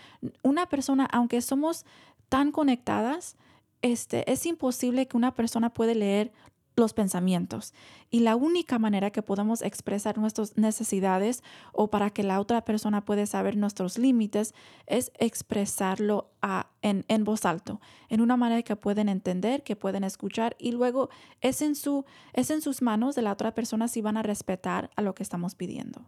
[0.42, 1.85] una persona, aunque somos
[2.28, 3.37] tan conectadas,
[3.83, 6.33] este, es imposible que una persona puede leer
[6.76, 7.74] los pensamientos.
[8.11, 13.04] Y la única manera que podemos expresar nuestras necesidades o para que la otra persona
[13.04, 14.54] pueda saber nuestros límites
[14.87, 20.04] es expresarlo a, en, en, voz alto, en una manera que pueden entender, que pueden
[20.04, 24.00] escuchar y luego es en, su, es en sus manos de la otra persona si
[24.00, 26.02] van a respetar a lo que estamos pidiendo.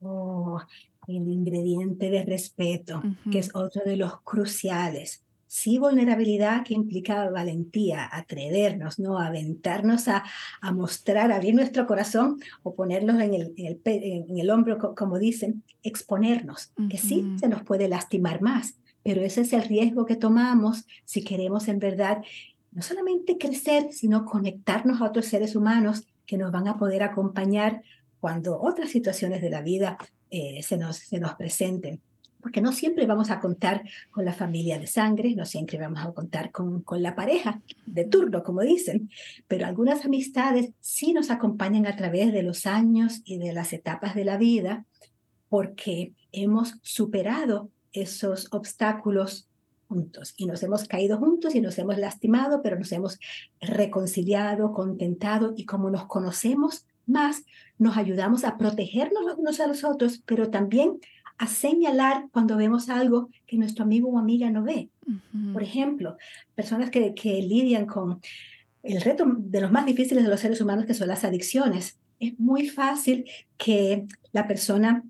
[0.00, 0.60] Oh,
[1.08, 3.30] el ingrediente de respeto, uh -huh.
[3.32, 9.18] que es otro de los cruciales sí vulnerabilidad que implica valentía, atrevernos, ¿no?
[9.18, 10.22] aventarnos a,
[10.60, 15.18] a mostrar, abrir nuestro corazón o ponernos en el, en el, en el hombro, como
[15.18, 16.88] dicen, exponernos, uh -huh.
[16.90, 21.24] que sí se nos puede lastimar más, pero ese es el riesgo que tomamos si
[21.24, 22.18] queremos en verdad
[22.70, 27.82] no solamente crecer, sino conectarnos a otros seres humanos que nos van a poder acompañar
[28.20, 29.96] cuando otras situaciones de la vida
[30.30, 32.02] eh, se, nos, se nos presenten
[32.40, 36.12] porque no siempre vamos a contar con la familia de sangre, no siempre vamos a
[36.12, 39.10] contar con, con, la pareja de turno, como dicen,
[39.46, 44.14] pero algunas amistades sí nos acompañan a través de los años y de las etapas
[44.14, 44.84] de la vida,
[45.48, 49.48] porque hemos superado esos obstáculos
[49.88, 50.34] juntos.
[50.36, 53.18] Y nos hemos caído juntos y nos hemos lastimado, pero nos hemos
[53.60, 57.44] reconciliado, contentado y como nos conocemos más,
[57.78, 61.00] nos ayudamos a protegernos unos a los otros, pero también
[61.38, 64.90] a señalar cuando vemos algo que nuestro amigo o amiga no ve.
[65.06, 65.52] Uh -huh.
[65.52, 66.16] Por ejemplo,
[66.54, 68.20] personas que, que, lidian con
[68.82, 71.98] el reto de los más difíciles de los seres humanos, que son las adicciones.
[72.18, 73.24] Es muy fácil
[73.56, 75.04] que la persona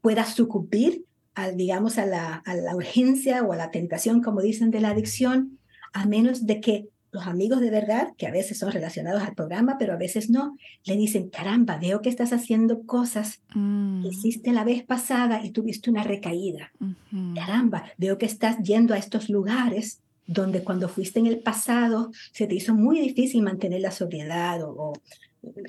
[0.00, 4.70] pueda sucumbir, a, digamos, a la, a la urgencia o a la tentación, como dicen,
[4.70, 5.58] de la adicción,
[5.92, 9.76] a menos de que los amigos de verdad, que a veces son relacionados al programa,
[9.78, 14.02] pero a veces no, le dicen, caramba, veo que estás haciendo cosas mm.
[14.02, 16.72] que hiciste la vez pasada y tuviste una recaída.
[16.80, 17.34] Uh -huh.
[17.34, 22.46] Caramba, veo que estás yendo a estos lugares donde cuando fuiste en el pasado se
[22.46, 24.92] te hizo muy difícil mantener la sobriedad o, o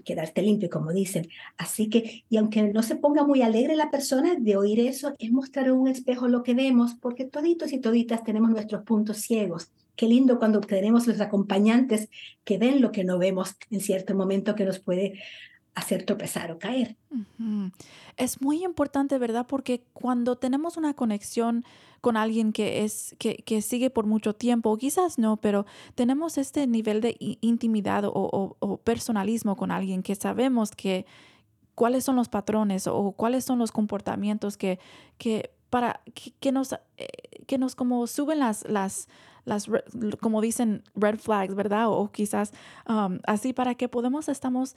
[0.03, 1.29] quedarte limpio, como dicen.
[1.57, 5.31] Así que, y aunque no se ponga muy alegre la persona de oír eso, es
[5.31, 9.71] mostrar en un espejo lo que vemos, porque toditos y toditas tenemos nuestros puntos ciegos.
[9.99, 12.07] Qué lindo cuando tenemos los acompañantes
[12.45, 15.19] que ven lo que no vemos en cierto momento que nos puede
[15.75, 16.95] hacer tropezar o caer.
[18.15, 19.45] Es muy importante, ¿verdad?
[19.45, 21.65] Porque cuando tenemos una conexión
[21.99, 26.65] con alguien que, es, que, que sigue por mucho tiempo, quizás no, pero tenemos este
[26.65, 31.05] nivel de intimidad o, personalismo con alguien que sabemos que
[31.75, 34.79] cuáles son los patrones o cuáles son los comportamientos que,
[35.17, 35.99] que para
[36.39, 37.07] que, nos eh,
[37.47, 39.09] que nos como suben las
[39.45, 39.67] las
[40.21, 42.51] como dicen red flags verdad o, quizás
[42.87, 44.75] um, así para que podamos estamos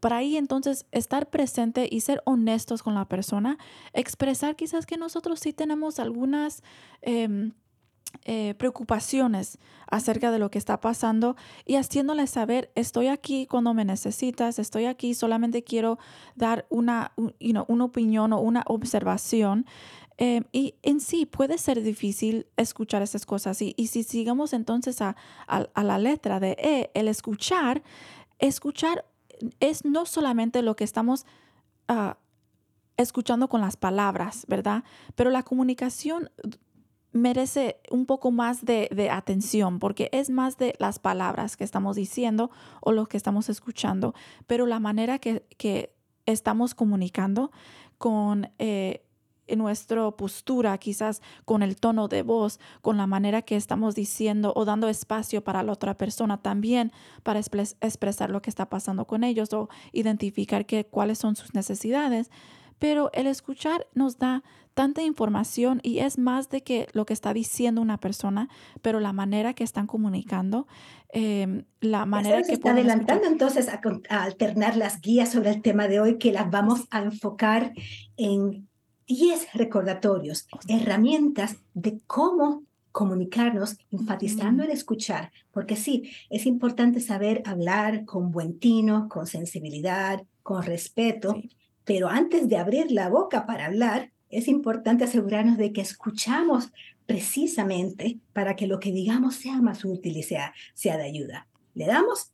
[0.00, 3.58] para ahí entonces estar presente y ser honestos con la persona
[3.92, 6.62] expresar quizás que nosotros sí tenemos algunas
[7.02, 7.50] eh,
[8.24, 13.84] eh, preocupaciones acerca de lo que está pasando y haciéndole saber, estoy aquí cuando me
[13.84, 15.98] necesitas, estoy aquí, solamente quiero
[16.34, 19.64] dar una, you know, una opinión o una observación.
[20.22, 23.60] Eh, y en sí puede ser difícil escuchar esas cosas.
[23.62, 27.82] Y, y si sigamos entonces a, a, la letra de E, el escuchar,
[28.38, 29.06] escuchar
[29.60, 31.24] es no solamente lo que estamos
[31.88, 32.12] uh,
[32.98, 34.84] escuchando con las palabras, ¿verdad?
[35.14, 36.30] Pero la comunicación
[37.12, 41.96] merece un poco más de, de, atención porque es más de las palabras que estamos
[41.96, 42.50] diciendo
[42.82, 44.14] o lo que estamos escuchando,
[44.46, 47.50] pero la manera que, que estamos comunicando
[47.96, 49.02] con eh,
[49.56, 54.64] nuestra postura, quizás con el tono de voz, con la manera que estamos diciendo o
[54.64, 59.52] dando espacio para la otra persona también para expresar lo que está pasando con ellos
[59.52, 62.30] o identificar que, cuáles son sus necesidades.
[62.78, 64.42] Pero el escuchar nos da
[64.74, 68.48] tanta información y es más de que lo que está diciendo una persona,
[68.80, 70.66] pero la manera que están comunicando,
[71.12, 72.52] eh, la manera que...
[72.52, 76.50] está adelantando entonces a, a, alternar las guías sobre el tema de hoy que las
[76.50, 77.72] vamos a enfocar
[78.16, 78.69] en
[79.10, 88.04] 10 recordatorios, herramientas de cómo comunicarnos, enfatizando el escuchar, porque sí, es importante saber hablar
[88.04, 91.50] con buen tino, con sensibilidad, con respeto, sí.
[91.84, 96.72] pero antes de abrir la boca para hablar, es importante asegurarnos de que escuchamos
[97.04, 101.48] precisamente para que lo que digamos sea más útil y sea, sea de ayuda.
[101.74, 102.30] ¿Le damos?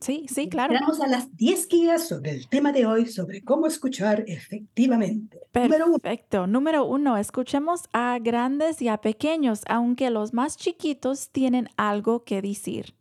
[0.00, 0.72] Sí, sí, claro.
[0.80, 5.38] Vamos a las 10 guías sobre el tema de hoy, sobre cómo escuchar efectivamente.
[5.52, 6.46] Perfecto.
[6.46, 12.40] Número uno, escuchemos a grandes y a pequeños, aunque los más chiquitos tienen algo que
[12.40, 12.94] decir.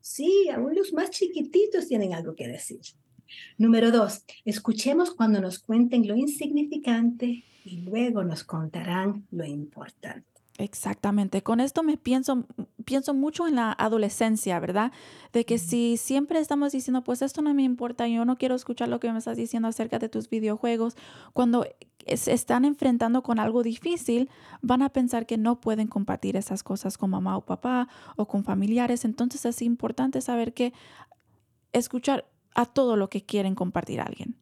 [0.00, 2.80] Sí, aún los más chiquititos tienen algo que decir.
[3.58, 10.35] Número dos, escuchemos cuando nos cuenten lo insignificante y luego nos contarán lo importante.
[10.58, 11.42] Exactamente.
[11.42, 12.46] Con esto me pienso,
[12.84, 14.90] pienso mucho en la adolescencia, ¿verdad?
[15.32, 18.88] De que si siempre estamos diciendo, pues esto no me importa, yo no quiero escuchar
[18.88, 20.96] lo que me estás diciendo acerca de tus videojuegos,
[21.34, 21.66] cuando
[22.14, 24.30] se están enfrentando con algo difícil,
[24.62, 28.44] van a pensar que no pueden compartir esas cosas con mamá o papá o con
[28.44, 29.04] familiares.
[29.04, 30.72] Entonces es importante saber que
[31.72, 34.36] escuchar a todo lo que quieren compartir a alguien.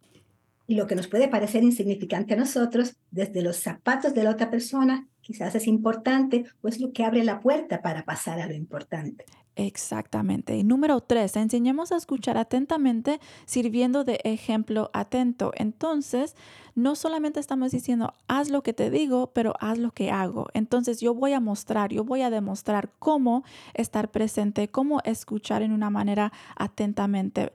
[0.66, 4.50] Y lo que nos puede parecer insignificante a nosotros, desde los zapatos de la otra
[4.50, 8.54] persona, quizás es importante o es lo que abre la puerta para pasar a lo
[8.54, 9.24] importante.
[9.56, 10.56] Exactamente.
[10.56, 15.52] Y número tres, enseñemos a escuchar atentamente sirviendo de ejemplo atento.
[15.54, 16.34] Entonces,
[16.74, 20.48] no solamente estamos diciendo, haz lo que te digo, pero haz lo que hago.
[20.54, 25.70] Entonces, yo voy a mostrar, yo voy a demostrar cómo estar presente, cómo escuchar en
[25.70, 27.52] una manera atentamente.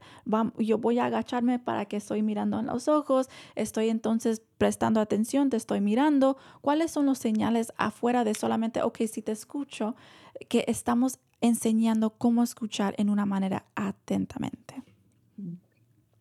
[0.57, 5.49] Yo voy a agacharme para que estoy mirando en los ojos, estoy entonces prestando atención,
[5.49, 6.37] te estoy mirando.
[6.61, 9.95] ¿Cuáles son los señales afuera de solamente, ok, si te escucho,
[10.47, 14.83] que estamos enseñando cómo escuchar en una manera atentamente.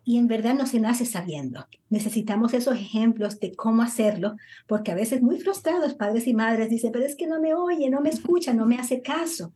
[0.04, 1.66] Y en verdad no se nace sabiendo.
[1.90, 6.92] Necesitamos esos ejemplos de cómo hacerlo, porque a veces muy frustrados padres y madres dicen,
[6.92, 9.52] pero es que no me oye, no me escucha, no me hace caso.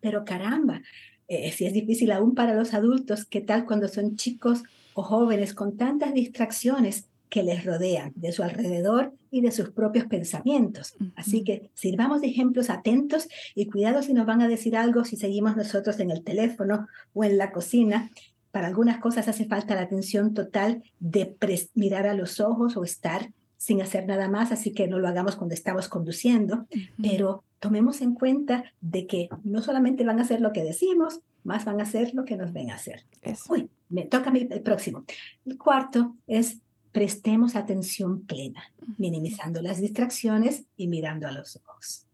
[0.00, 0.82] Pero caramba,
[1.28, 5.54] eh, si es difícil aún para los adultos, ¿qué tal cuando son chicos o jóvenes
[5.54, 10.94] con tantas distracciones que les rodean, de su alrededor y de sus propios pensamientos.
[11.16, 15.16] Así que sirvamos de ejemplos atentos y cuidado si nos van a decir algo si
[15.16, 18.10] seguimos nosotros en el teléfono o en la cocina.
[18.50, 21.34] Para algunas cosas hace falta la atención total de
[21.72, 25.36] mirar a los ojos o estar sin hacer nada más, así que no lo hagamos
[25.36, 26.66] cuando estamos conduciendo,
[27.00, 31.64] pero tomemos en cuenta de que no solamente van a hacer lo que decimos, más
[31.64, 33.06] van a hacer lo que nos ven a hacer.
[33.22, 33.54] Eso.
[33.54, 35.04] Uy, me toca mí el próximo.
[35.46, 36.58] El cuarto es
[36.92, 38.62] prestemos atención plena,
[38.98, 42.06] minimizando las distracciones y mirando a los ojos.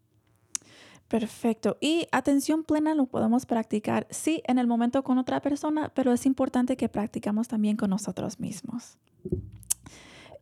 [1.09, 1.77] Perfecto.
[1.81, 6.25] Y atención plena lo podemos practicar, sí, en el momento con otra persona, pero es
[6.25, 8.97] importante que practicamos también con nosotros mismos.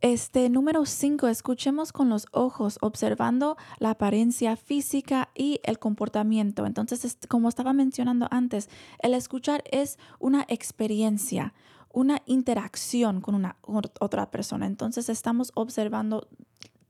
[0.02, 6.68] Este número cinco, escuchemos con los ojos, observando la apariencia física y el comportamiento.
[6.68, 8.70] Entonces, como estaba mencionando antes,
[9.00, 11.56] el escuchar es una experiencia,
[11.92, 14.66] una interacción con una otra persona.
[14.66, 16.28] Entonces estamos observando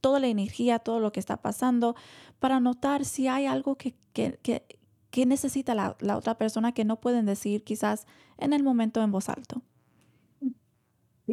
[0.02, 1.96] toda la energía, todo lo que está pasando,
[2.40, 7.00] para notar si hay algo que, que, que, necesita la, la, otra persona que no
[7.00, 8.06] pueden decir quizás
[8.38, 9.64] en el momento en voz alto.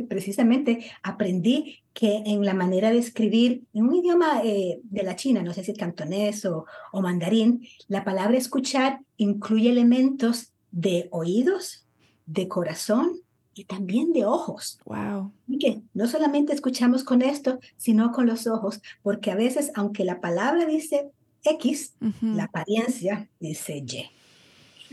[0.09, 5.42] Precisamente aprendí que en la manera de escribir en un idioma eh, de la China,
[5.42, 6.66] no sé si cantonés o
[7.00, 11.86] mandarín, la palabra escuchar incluye elementos de oídos,
[12.26, 13.24] de corazón
[13.55, 14.78] y también de ojos.
[14.84, 15.32] Wow.
[15.61, 20.20] Que no solamente escuchamos con esto, sino con los ojos, porque a veces, aunque la
[20.20, 21.11] palabra dice
[21.44, 22.34] X, uh -huh.
[22.34, 24.11] la apariencia dice Y.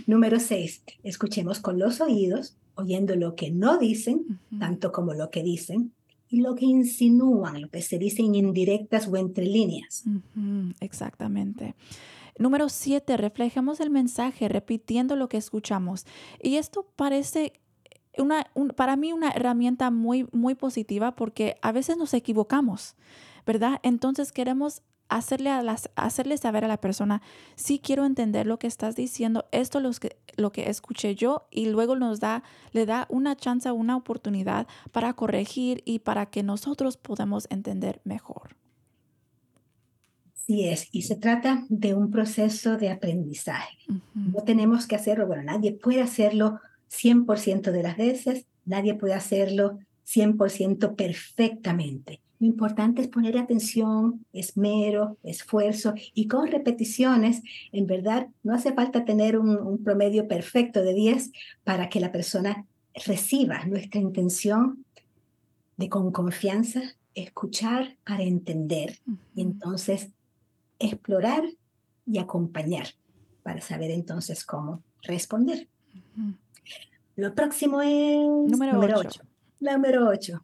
[0.07, 4.59] Número seis, escuchemos con los oídos, oyendo lo que no dicen, uh -huh.
[4.59, 5.93] tanto como lo que dicen,
[6.29, 10.03] y lo que insinúan, lo que se dicen indirectas o entre líneas.
[10.05, 10.75] Uh -huh.
[10.79, 11.75] Exactamente.
[12.39, 16.05] Número siete, reflejemos el mensaje repitiendo lo que escuchamos.
[16.41, 17.53] Y esto parece
[18.17, 22.95] una, un, para mí una herramienta muy, muy positiva porque a veces nos equivocamos,
[23.45, 23.79] ¿verdad?
[23.83, 24.81] Entonces queremos
[25.11, 27.21] hacerle, a las, hacerle saber a la persona,
[27.55, 31.47] sí quiero entender lo que estás diciendo, esto es lo que, lo que escuché yo
[31.51, 36.43] y luego nos da, le da una chance, una oportunidad para corregir y para que
[36.43, 38.55] nosotros podamos entender mejor.
[40.33, 43.77] Sí es, y se trata de un proceso de aprendizaje.
[44.15, 46.59] No tenemos que hacerlo, bueno, nadie puede hacerlo
[46.91, 52.21] 100% de las veces, nadie puede hacerlo 100% perfectamente.
[52.39, 59.05] Lo importante es poner atención, esmero, esfuerzo y con repeticiones, en verdad, no hace falta
[59.05, 61.31] tener un, un promedio perfecto de 10
[61.63, 62.65] para que la persona
[63.05, 64.85] reciba nuestra intención
[65.77, 66.81] de con confianza
[67.15, 68.99] escuchar para entender
[69.35, 70.09] y entonces
[70.79, 71.43] explorar
[72.05, 72.87] y acompañar
[73.43, 75.67] para saber entonces cómo responder.
[77.15, 78.17] Lo próximo es
[78.51, 79.21] número 8.
[79.59, 80.43] Número 8.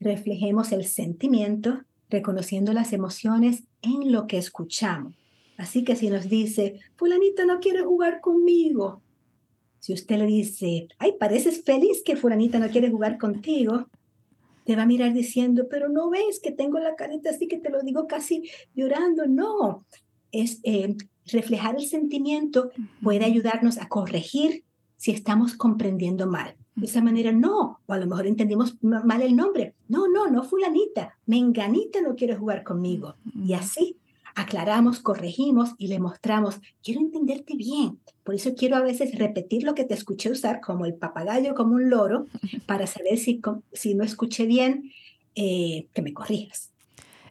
[0.00, 5.14] Reflejemos el sentimiento reconociendo las emociones en lo que escuchamos.
[5.56, 9.02] Así que si nos dice, fulanito no quiere jugar conmigo,
[9.82, 13.88] si usted le dice, ay, pareces feliz que fulanita no quiere jugar contigo,
[14.64, 17.68] te va a mirar diciendo, pero no ves que tengo la carita así que te
[17.68, 19.26] lo digo casi llorando.
[19.26, 19.84] No,
[20.30, 20.94] es eh,
[21.26, 22.70] reflejar el sentimiento
[23.02, 24.62] puede ayudarnos a corregir
[25.02, 26.54] si estamos comprendiendo mal.
[26.76, 29.74] De esa manera, no, o a lo mejor entendimos mal el nombre.
[29.88, 33.16] No, no, no fulanita, menganita no quiere jugar conmigo.
[33.34, 33.96] Y así
[34.36, 37.98] aclaramos, corregimos y le mostramos, quiero entenderte bien.
[38.22, 41.74] Por eso quiero a veces repetir lo que te escuché usar como el papagayo, como
[41.74, 42.28] un loro,
[42.66, 43.40] para saber si,
[43.72, 44.92] si no escuché bien,
[45.34, 46.70] eh, que me corrijas.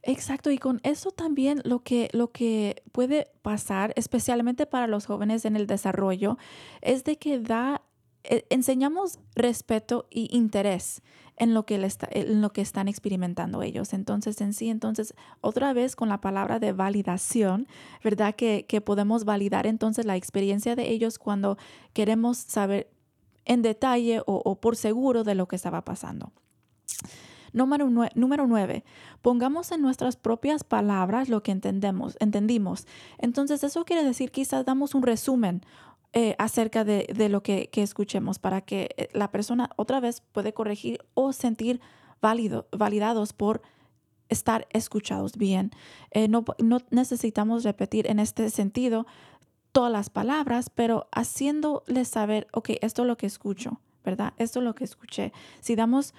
[0.04, 5.46] Exacto, y con eso también lo que, lo que puede pasar, especialmente para los jóvenes
[5.46, 6.38] en el desarrollo,
[6.82, 7.84] es de que da,
[8.24, 11.04] eh, enseñamos respeto y interés
[11.38, 11.76] en lo, que
[12.12, 13.94] en lo que están experimentando ellos.
[13.94, 17.68] Entonces, en sí, entonces, otra vez con la palabra de validación,
[18.04, 18.36] ¿verdad?
[18.36, 21.58] Que, que podemos validar entonces la experiencia de ellos cuando
[21.94, 22.90] queremos saber
[23.46, 26.32] en detalle o, o por seguro de lo que estaba pasando.
[27.54, 28.84] Número, número nueve,
[29.22, 32.88] pongamos en nuestras propias palabras lo que entendemos, entendimos.
[33.18, 35.62] Entonces, eso quiere decir quizás damos un resumen
[36.14, 40.54] eh, acerca de, de lo que, escuchemos para que eh, la persona otra vez puede
[40.54, 41.80] corregir o sentir
[42.22, 43.62] válido, validados por
[44.28, 45.72] estar escuchados bien.
[46.12, 49.08] Eh, no, no necesitamos repetir en este sentido
[49.72, 54.34] todas las palabras, pero haciéndoles saber, ok, esto es lo que escucho, ¿verdad?
[54.36, 55.32] Esto es lo que escuché.
[55.62, 56.14] Si damos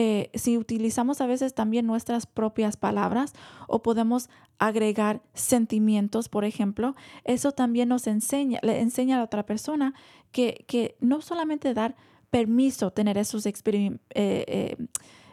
[0.00, 3.32] eh, si utilizamos a veces también nuestras propias palabras
[3.66, 4.30] o podemos
[4.60, 6.94] agregar sentimientos, por ejemplo,
[7.24, 9.94] eso también nos enseña, le enseña a la otra persona
[10.30, 11.96] que, que no solamente dar
[12.30, 14.76] permiso tener esos eh, eh,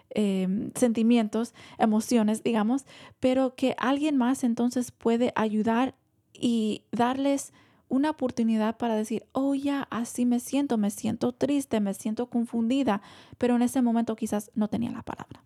[0.09, 2.85] em, sentimientos, emociones, digamos,
[3.19, 5.93] pero que alguien más entonces puede ayudar
[6.33, 7.53] y darles
[7.87, 13.01] una oportunidad para decir, oh ya, así me siento, me siento triste, me siento confundida,
[13.37, 15.43] pero en ese momento quizás no tenía la palabra.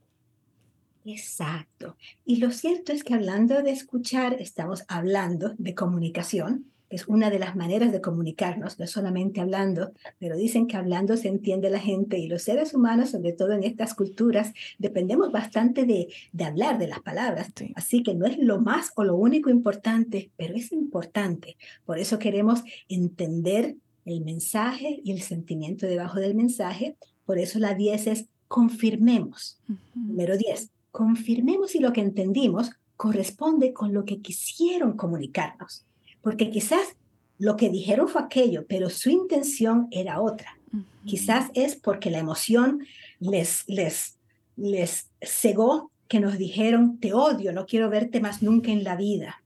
[1.05, 1.95] Exacto.
[2.25, 7.39] Y lo cierto es que hablando de escuchar, estamos hablando de comunicación, es una de
[7.39, 12.17] las maneras de comunicarnos, no solamente hablando, pero dicen que hablando se entiende la gente
[12.17, 16.87] y los seres humanos, sobre todo en estas culturas, dependemos bastante de, de hablar de
[16.87, 17.51] las palabras.
[17.75, 21.57] Así que no es lo más o lo único importante, pero es importante.
[21.85, 23.75] Por eso queremos entender
[24.05, 26.95] el mensaje y el sentimiento debajo del mensaje.
[27.25, 29.59] Por eso la 10 es confirmemos.
[29.93, 35.85] Número 10, confirmemos si lo que entendimos corresponde con lo que quisieron comunicarnos
[36.21, 36.95] porque quizás
[37.37, 40.57] lo que dijeron fue aquello, pero su intención era otra.
[41.05, 42.85] Quizás es porque la emoción
[43.19, 44.17] les, les,
[44.55, 49.43] les cegó que nos dijeron, te odio, no quiero verte más nunca en la vida.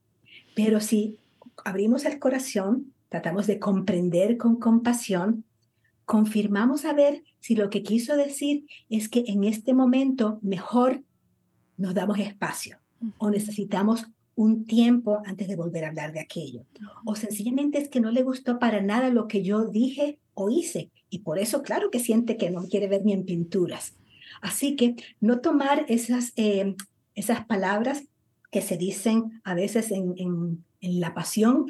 [0.55, 1.19] Pero si
[1.63, 5.43] abrimos el corazón, tratamos de comprender con compasión,
[6.05, 11.03] confirmamos a ver si lo que quiso decir es que en este momento mejor
[11.77, 12.79] nos damos espacio
[13.17, 16.65] o necesitamos un tiempo antes de volver a hablar de aquello.
[17.05, 20.89] O sencillamente es que no le gustó para nada lo que yo dije o hice
[21.09, 23.93] y por eso claro que siente que no quiere ver ni en pinturas.
[24.41, 26.75] Así que no tomar esas, eh,
[27.13, 28.05] esas palabras
[28.51, 30.63] que se dicen a veces en, en,
[30.99, 31.67] la pasión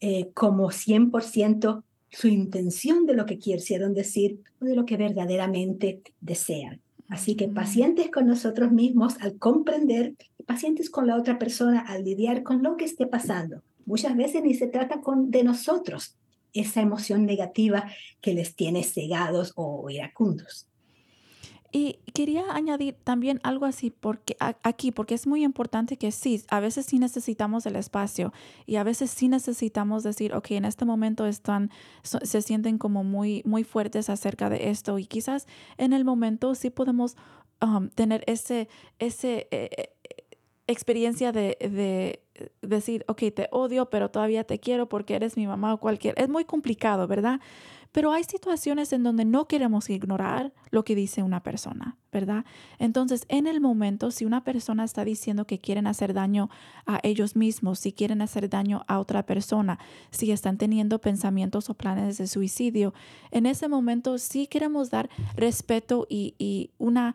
[0.00, 6.02] eh, como 100% su intención de lo que quisieron decir o de lo que verdaderamente
[6.20, 6.80] desean.
[7.08, 10.14] Así que pacientes con nosotros mismos al comprender,
[10.46, 13.62] pacientes con la otra persona al lidiar con lo que esté pasando.
[13.86, 16.16] Muchas veces ni se trata con, de nosotros,
[16.54, 17.90] esa emoción negativa
[18.20, 20.68] que les tiene cegados o iracundos.
[21.76, 26.60] Y quería añadir también algo así porque aquí, porque es muy importante que sí, a
[26.60, 28.32] veces sí necesitamos el espacio
[28.64, 31.72] y a veces sí necesitamos decir, ok, en este momento están,
[32.04, 36.70] se sienten como muy, muy fuertes acerca de esto y quizás en el momento sí
[36.70, 37.16] podemos
[37.60, 38.68] um, tener ese,
[39.00, 39.88] ese eh, eh,
[40.68, 42.20] experiencia de, de,
[42.62, 46.14] decir, ok, te odio, pero todavía te quiero porque eres mi mamá o cualquier.
[46.18, 47.40] Es muy complicado, ¿verdad?
[47.94, 52.44] Pero hay situaciones en donde no queremos ignorar lo que dice una persona, ¿verdad?
[52.80, 56.50] Entonces, en el momento, si una persona está diciendo que quieren hacer daño
[56.86, 59.78] a ellos mismos, si quieren hacer daño a otra persona,
[60.10, 62.94] si están teniendo pensamientos o planes de suicidio,
[63.30, 67.14] en ese momento sí queremos dar respeto y, y una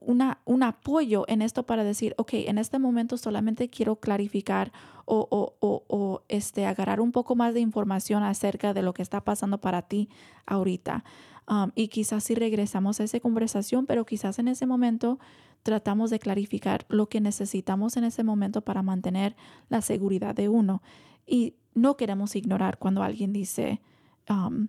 [0.00, 4.72] una, un apoyo en esto para decir, ok, en este momento solamente quiero clarificar
[5.04, 9.02] o, o, o, o, este, agarrar un poco más de información acerca de lo que
[9.02, 10.08] está pasando para ti
[10.46, 11.04] ahorita.
[11.48, 15.18] Um, y quizás si regresamos a esa conversación, pero quizás en ese momento
[15.62, 19.36] tratamos de clarificar lo que necesitamos en ese momento para mantener
[19.68, 20.82] la seguridad de uno.
[21.26, 23.80] Y no queremos ignorar cuando alguien dice,
[24.28, 24.68] um,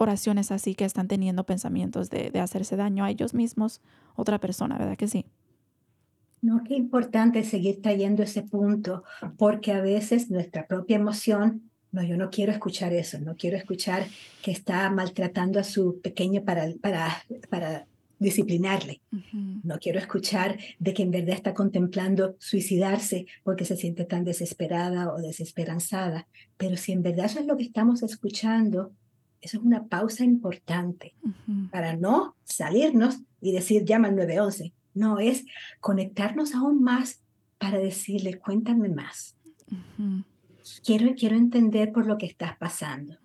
[0.00, 3.80] oraciones así que están teniendo pensamientos de, hacerse daño a ellos mismos,
[4.16, 5.26] otra persona, ¿verdad que sí?
[6.42, 9.04] No, qué importante seguir trayendo ese punto,
[9.36, 14.06] porque a veces nuestra propia emoción, no, yo no quiero escuchar eso, no quiero escuchar
[14.42, 17.86] que está maltratando a su pequeño para, para, para
[18.18, 19.00] disciplinarle.
[19.64, 25.12] No quiero escuchar de que en verdad está contemplando suicidarse porque se siente tan desesperada
[25.12, 26.28] o desesperanzada.
[26.56, 28.92] Pero si en verdad eso es lo que estamos escuchando,
[29.40, 31.14] eso es una pausa importante
[31.70, 34.72] para no salirnos y decir llama al 911.
[34.94, 35.44] No, es
[35.80, 37.20] conectarnos aún más
[37.58, 39.36] para decirle cuéntame más.
[40.84, 43.16] quiero, quiero entender por lo que estás pasando.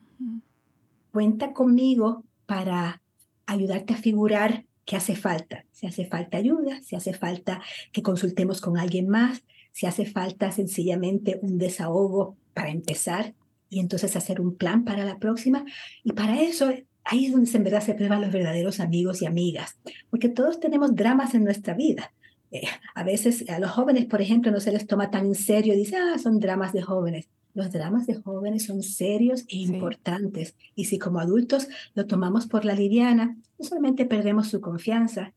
[1.11, 3.01] Cuenta conmigo para
[3.45, 5.65] ayudarte a figurar qué hace falta.
[5.71, 7.61] Si hace falta ayuda, si hace falta
[7.91, 13.33] que consultemos con alguien más, si hace falta sencillamente un desahogo para empezar,
[13.75, 15.65] y entonces hacer un plan para la próxima.
[16.01, 16.71] Y para eso,
[17.03, 19.77] ahí es donde en verdad se prueban los verdaderos amigos y amigas,
[20.09, 22.13] porque todos tenemos dramas en nuestra vida.
[22.51, 22.61] Eh,
[22.93, 25.97] a veces a los jóvenes, por ejemplo, no se les toma tan en serio, dice,
[25.97, 27.27] ah, son dramas de jóvenes.
[27.53, 30.55] Los dramas de jóvenes son serios e importantes.
[30.73, 35.33] Y si como adultos lo tomamos por la liviana, no solamente perdemos su confianza,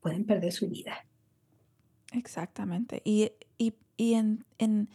[0.00, 1.04] pueden perder su vida.
[2.12, 3.02] Exactamente.
[3.04, 4.88] Y, y, y en, en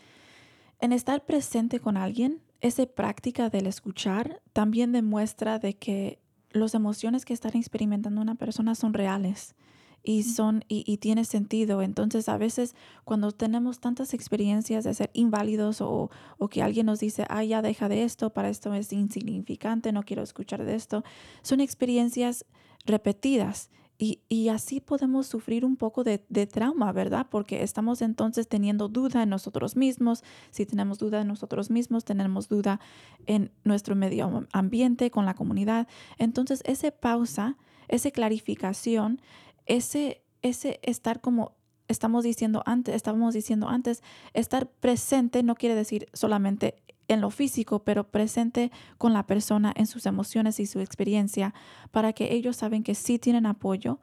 [0.80, 6.20] en estar presente con alguien, esa práctica del escuchar también demuestra de que
[6.52, 9.56] las emociones que está experimentando una persona son reales
[10.04, 11.82] y son y, y, tiene sentido.
[11.82, 17.00] Entonces, a veces cuando tenemos tantas experiencias de ser inválidos o, o que alguien nos
[17.00, 21.04] dice, ah, ya deja de esto, para esto es insignificante, no quiero escuchar de esto,
[21.42, 22.46] son experiencias
[22.86, 23.70] repetidas
[24.02, 27.28] y, así podemos sufrir un poco de, trauma, ¿verdad?
[27.30, 30.24] Porque estamos entonces teniendo duda en nosotros mismos.
[30.52, 32.80] Si tenemos duda en nosotros mismos, tenemos duda
[33.26, 35.90] en nuestro medio ambiente, con la comunidad.
[36.18, 37.58] Entonces, esa pausa,
[37.90, 39.20] esa clarificación,
[39.66, 41.58] ese, ese estar como
[41.90, 44.02] estamos diciendo antes, estábamos diciendo antes,
[44.34, 49.88] estar presente no quiere decir solamente en lo físico, pero presente con la persona en
[49.88, 51.54] sus emociones y su experiencia
[51.92, 54.00] para que ellos saben que sí tienen apoyo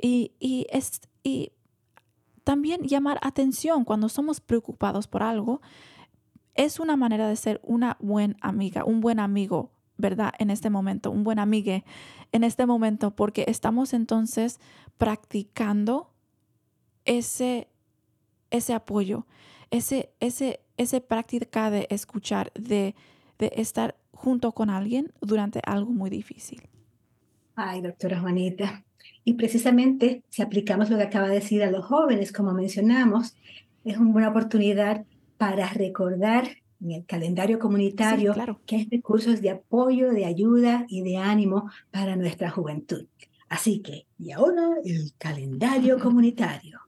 [0.00, 1.52] y, y, es, y
[2.44, 5.60] también llamar atención cuando somos preocupados por algo
[6.54, 10.32] es una manera de ser una buena amiga, un buen amigo, ¿verdad?
[10.38, 11.84] En este momento, un buen amigue
[12.32, 14.60] en este momento, porque estamos entonces
[14.98, 16.10] practicando
[17.04, 17.68] ese,
[18.50, 19.26] ese apoyo,
[19.70, 22.94] ese, ese, esa práctica de escuchar, de,
[23.38, 26.62] de estar junto con alguien durante algo muy difícil.
[27.54, 28.84] Ay, doctora Juanita.
[29.24, 33.36] Y precisamente si aplicamos lo que acaba de decir a los jóvenes, como mencionamos,
[33.84, 35.04] es una buena oportunidad
[35.36, 36.48] para recordar
[36.80, 42.16] en el calendario comunitario que hay recursos de apoyo, de ayuda y de ánimo para
[42.16, 43.06] nuestra juventud.
[43.50, 46.80] Así que, y ahora el calendario comunitario.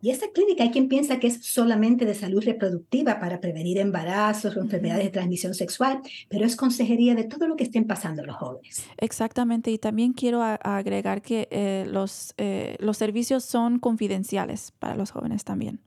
[0.00, 4.56] Y esta clínica hay quien piensa que es solamente de salud reproductiva para prevenir embarazos
[4.56, 8.36] o enfermedades de transmisión sexual, pero es consejería de todo lo que estén pasando los
[8.36, 8.86] jóvenes.
[8.96, 15.10] Exactamente, y también quiero agregar que eh, los, eh, los servicios son confidenciales para los
[15.10, 15.80] jóvenes también.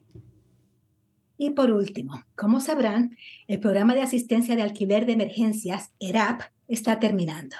[1.43, 3.17] Y por último, como sabrán,
[3.49, 7.57] el programa de asistencia de alquiler de emergencias, ERAP, está terminando.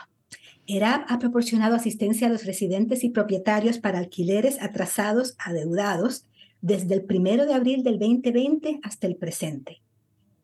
[0.67, 6.27] ERAP ha proporcionado asistencia a los residentes y propietarios para alquileres atrasados, adeudados,
[6.61, 9.81] desde el primero de abril del 2020 hasta el presente.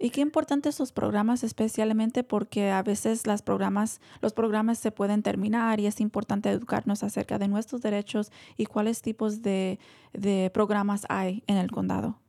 [0.00, 5.22] Y qué importantes esos programas, especialmente porque a veces las programas, los programas se pueden
[5.22, 9.78] terminar y es importante educarnos acerca de nuestros derechos y cuáles tipos de
[10.52, 12.21] programas hay en el condado.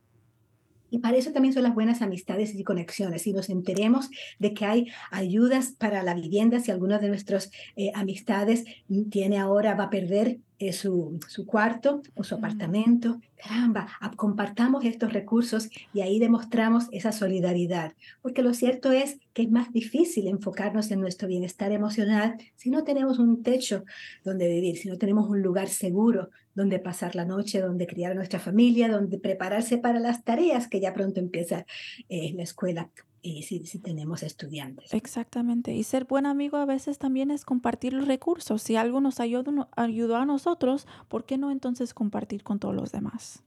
[0.94, 3.22] Y para eso también son las buenas amistades y conexiones.
[3.22, 7.90] Si nos enteremos de que hay ayudas para la vivienda, si alguna de nuestras eh,
[7.96, 8.64] amistades
[9.10, 10.38] tiene ahora, va a perder
[10.68, 13.86] eh, su, su cuarto o su apartamento, caramba,
[14.16, 17.92] compartamos estos recursos y ahí demostramos esa solidaridad.
[18.22, 22.84] Porque lo cierto es que es más difícil enfocarnos en nuestro bienestar emocional si no
[22.84, 23.84] tenemos un techo
[24.24, 28.14] donde vivir, si no tenemos un lugar seguro donde pasar la noche, donde criar a
[28.14, 31.66] nuestra familia, donde prepararse para las tareas que ya pronto empieza
[32.08, 32.90] eh, la escuela,
[33.24, 34.92] y si, si tenemos estudiantes.
[34.92, 35.74] Exactamente.
[35.74, 38.62] Y ser buen amigo a veces también es compartir los recursos.
[38.62, 42.92] Si algo nos ayudó, ayudó a nosotros, ¿por qué no entonces compartir con todos los
[42.92, 43.42] demás?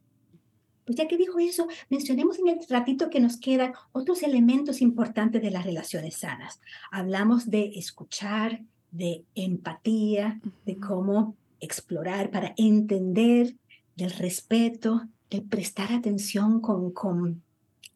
[0.85, 5.41] Pues ya que dijo eso, mencionemos en el ratito que nos quedan otros elementos importantes
[5.41, 6.59] de las relaciones sanas.
[6.91, 10.81] Hablamos de escuchar, de empatía, de Ujú.
[10.87, 13.55] cómo explorar para entender,
[13.95, 17.43] del respeto, de prestar atención con, con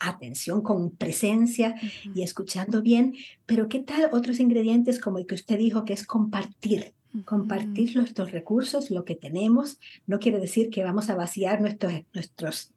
[0.01, 1.75] atención, con presencia
[2.13, 3.15] y escuchando bien.
[3.45, 6.93] Pero ¿qué tal otros ingredientes como el que usted dijo, que es compartir?
[7.25, 9.79] Compartir nuestros recursos, lo que tenemos.
[10.07, 12.71] No quiere decir que vamos a vaciar nuestros, nuestros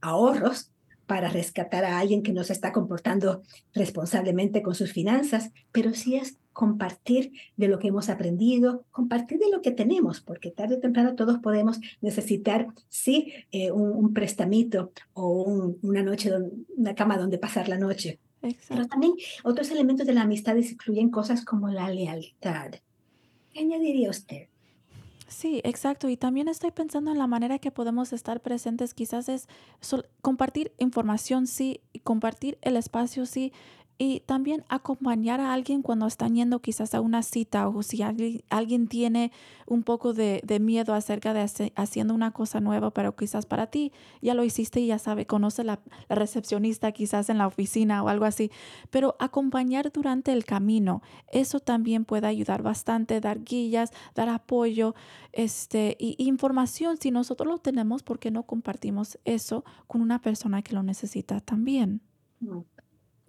[0.00, 0.70] ahorros
[1.06, 3.42] para rescatar a alguien que no se está comportando
[3.74, 9.50] responsablemente con sus finanzas, pero sí es compartir de lo que hemos aprendido, compartir de
[9.50, 14.92] lo que tenemos, porque tarde o temprano todos podemos necesitar, sí, eh, un, un prestamito
[15.14, 16.30] o un- una noche,
[16.76, 18.20] una cama donde pasar la noche.
[18.68, 22.72] Pero también otros elementos de la amistad incluyen cosas como la lealtad.
[23.52, 24.48] ¿Qué añadiría usted?
[25.34, 26.08] Sí, exacto.
[26.08, 28.94] Y también estoy pensando en la manera que podemos estar presentes.
[28.94, 29.48] Quizás es
[30.22, 33.52] compartir información, sí, compartir el espacio, sí,
[33.96, 38.88] Y también acompañar a alguien cuando están yendo quizás a una cita o si alguien,
[38.88, 39.30] tiene
[39.66, 43.92] un poco de, de miedo acerca de haciendo una cosa nueva, pero quizás para ti
[44.20, 48.08] ya lo hiciste y ya sabe, conoce la, la recepcionista quizás en la oficina o
[48.08, 48.50] algo así.
[48.90, 54.96] Pero acompañar durante el camino, eso también puede ayudar bastante, dar guías, dar apoyo
[55.32, 56.96] este, y información.
[56.96, 61.40] Si nosotros lo tenemos, ¿por qué no compartimos eso con una persona que lo necesita
[61.40, 62.00] también?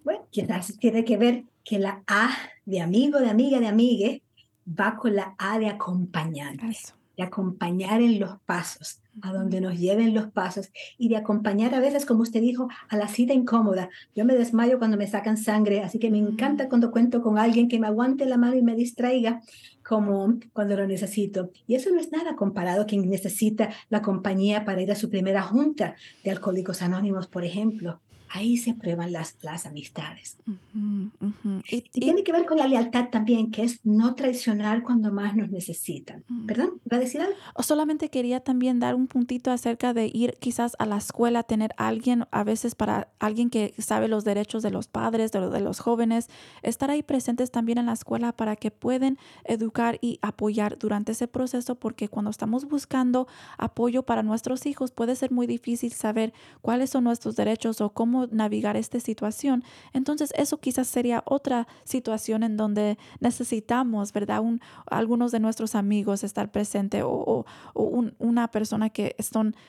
[0.06, 2.30] Bueno, quizás tiene que ver que la A
[2.64, 4.22] de amigo, de amiga, de amigue
[4.64, 6.94] va con la A de acompañante, Eso.
[7.16, 11.80] de acompañar en los pasos, a donde nos lleven los pasos y de acompañar a
[11.80, 13.88] veces, como usted dijo, a la cita incómoda.
[14.14, 17.68] Yo me desmayo cuando me sacan sangre, así que me encanta cuando cuento con alguien
[17.68, 19.42] que me aguante la mano y me distraiga
[19.84, 21.50] como cuando lo necesito.
[21.66, 25.10] Y eso no es nada comparado a quien necesita la compañía para ir a su
[25.10, 28.00] primera junta de Alcohólicos Anónimos, por ejemplo.
[28.28, 30.36] Ahí se prueban las, las amistades.
[30.46, 31.60] Ujú, ujú.
[31.70, 35.12] Y- Y y- tiene que ver con la lealtad también, que es no traicionar cuando
[35.12, 36.24] más nos necesitan.
[36.28, 36.46] Mm.
[36.46, 36.80] ¿Perdón?
[36.90, 37.34] ¿Va a decir algo?
[37.54, 41.72] O solamente quería también dar un puntito acerca de ir quizás a la escuela, tener
[41.76, 45.78] alguien, a veces para alguien que sabe los derechos de los padres, de, de los
[45.80, 46.28] jóvenes,
[46.62, 51.28] estar ahí presentes también en la escuela para que puedan educar y apoyar durante ese
[51.28, 56.90] proceso, porque cuando estamos buscando apoyo para nuestros hijos puede ser muy difícil saber cuáles
[56.90, 59.62] son nuestros derechos o cómo navegar esta situación.
[59.92, 64.40] Entonces eso quizás sería otra situación en donde necesitamos, ¿verdad?
[64.40, 67.44] Un, algunos de nuestros amigos estar presente o, o-
[67.74, 69.14] o un- una persona que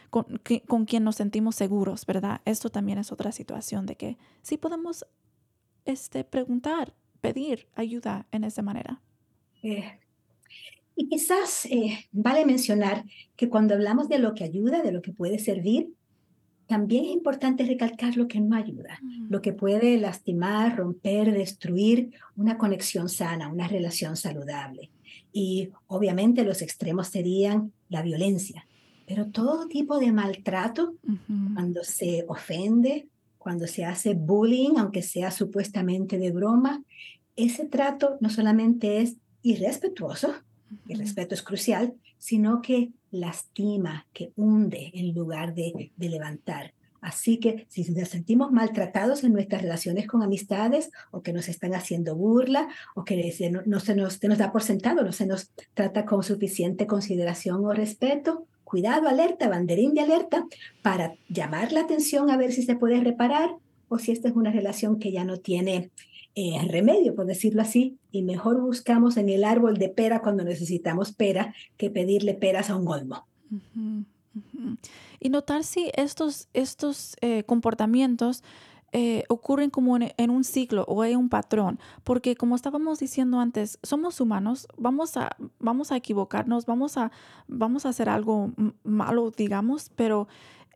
[0.09, 0.25] con,
[0.67, 2.41] con quien nos sentimos seguros, ¿verdad?
[2.45, 5.05] Esto también es otra situación de que sí podemos
[5.85, 9.01] este, preguntar, pedir ayuda en esa manera.
[9.63, 9.99] Eh,
[10.95, 13.03] y quizás eh, vale mencionar
[13.35, 15.93] que cuando hablamos de lo que ayuda, de lo que puede servir,
[16.67, 18.99] también es importante recalcar lo que no ayuda,
[19.29, 24.89] lo que puede lastimar, romper, destruir una conexión sana, una relación saludable.
[25.31, 28.67] Y obviamente los extremos serían la violencia,
[29.05, 30.95] pero todo tipo de maltrato
[31.53, 33.07] cuando se ofende,
[33.37, 36.83] cuando se hace bullying, aunque sea supuestamente de broma,
[37.37, 40.33] ese trato no solamente es irrespetuoso,
[40.89, 46.73] el respeto es crucial, sino que lastima, que hunde en lugar de, de levantar.
[47.01, 51.73] Así que si nos sentimos maltratados en nuestras relaciones con amistades o que nos están
[51.75, 55.25] haciendo burla o que no, no se, nos, se nos da por sentado, no se
[55.25, 60.45] nos trata con suficiente consideración o respeto, cuidado, alerta, banderín de alerta
[60.81, 63.51] para llamar la atención a ver si se puede reparar
[63.89, 65.91] o si esta es una relación que ya no tiene
[66.39, 71.11] eh, remedio, por decirlo así, y mejor buscamos en el árbol de pera cuando necesitamos
[71.11, 73.25] pera que pedirle peras a un olmo.
[73.49, 74.03] Ujú,
[74.35, 74.77] ujú.
[75.19, 78.43] Y notar si estos, estos eh, comportamientos
[78.91, 83.39] eh, ocurren como en, en un ciclo o hay un patrón, porque como estábamos diciendo
[83.39, 87.11] antes, somos humanos, vamos a, vamos a equivocarnos, vamos a,
[87.47, 88.51] vamos a hacer algo
[88.83, 90.27] malo, digamos, pero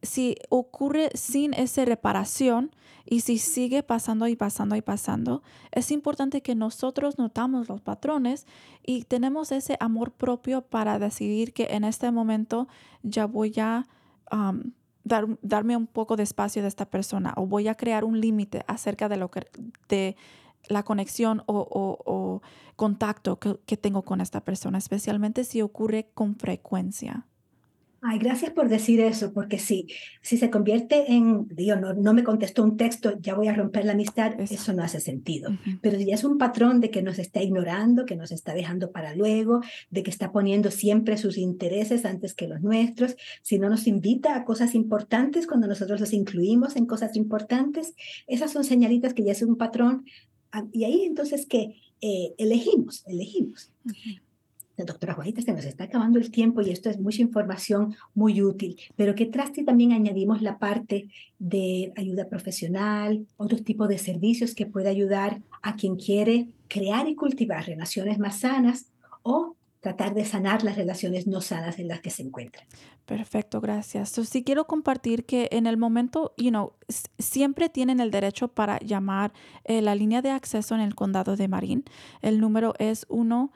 [0.02, 2.72] si ocurre sin esa reparación
[3.06, 8.46] y si sigue pasando y pasando y pasando, es importante que nosotros notamos los patrones
[8.84, 12.68] y tenemos ese amor propio para decidir que en este momento
[13.04, 13.88] ya voy a
[15.04, 18.64] dar, darme un poco de espacio de esta persona o voy a crear un límite
[18.68, 19.48] acerca de lo que
[19.90, 20.16] de
[20.68, 22.42] la conexión o,
[22.76, 27.28] contacto que tengo con esta persona, especialmente si ocurre con frecuencia.
[28.04, 29.86] Ay, gracias por decir eso, porque si,
[30.24, 33.86] si se convierte en, digo, no, no me contestó un texto, ya voy a romper
[33.86, 34.56] la amistad, Eso.
[34.56, 35.52] eso no hace sentido.
[35.52, 35.78] Ujú.
[35.84, 38.92] Pero si ya es un patrón de que nos está ignorando, que nos está dejando
[38.92, 43.70] para luego, de que está poniendo siempre sus intereses antes que los nuestros, si no
[43.70, 47.94] nos invita a cosas importantes cuando nosotros los incluimos en cosas importantes,
[48.26, 50.06] esas son señalitas que ya es un patrón.
[50.52, 53.72] Ah, Y ahí entonces que eh, elegimos, elegimos.
[53.86, 54.22] Ujú.
[54.78, 58.80] Doctora Juanita, se nos está acabando el tiempo y esto es mucha información muy útil,
[58.96, 61.10] pero que traste también añadimos la parte
[61.40, 67.16] de ayuda profesional, otros tipos de servicios que puede ayudar a quien quiere crear y
[67.16, 68.88] cultivar relaciones más sanas
[69.24, 72.66] o tratar de sanar las relaciones no sanas en las que se encuentran.
[73.06, 74.10] Perfecto, gracias.
[74.10, 76.74] So, sí quiero compartir que en el momento, you know,
[77.18, 79.34] siempre tienen el derecho para llamar
[79.66, 81.84] eh, la línea de acceso en el condado de Marín.
[82.22, 83.52] El número es 1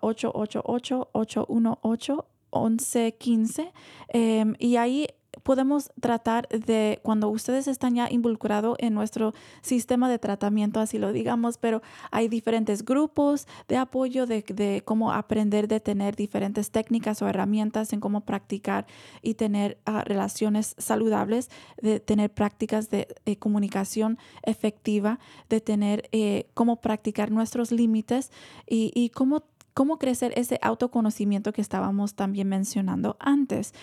[0.00, 3.72] 888 818 1115
[4.08, 5.06] em, y ahí
[5.42, 11.12] podemos tratar de, cuando ustedes están ya involucrados en nuestro sistema de tratamiento, así lo
[11.12, 17.22] digamos, pero hay diferentes grupos de apoyo de, de cómo aprender de tener diferentes técnicas
[17.22, 18.86] o herramientas en cómo practicar
[19.22, 21.50] y tener ah, relaciones saludables,
[21.80, 25.18] de tener prácticas de eh, comunicación efectiva,
[25.48, 28.32] de tener eh, cómo practicar nuestros límites
[28.66, 29.44] y, y cómo
[29.74, 33.74] cómo crecer ese autoconocimiento que estábamos también mencionando antes.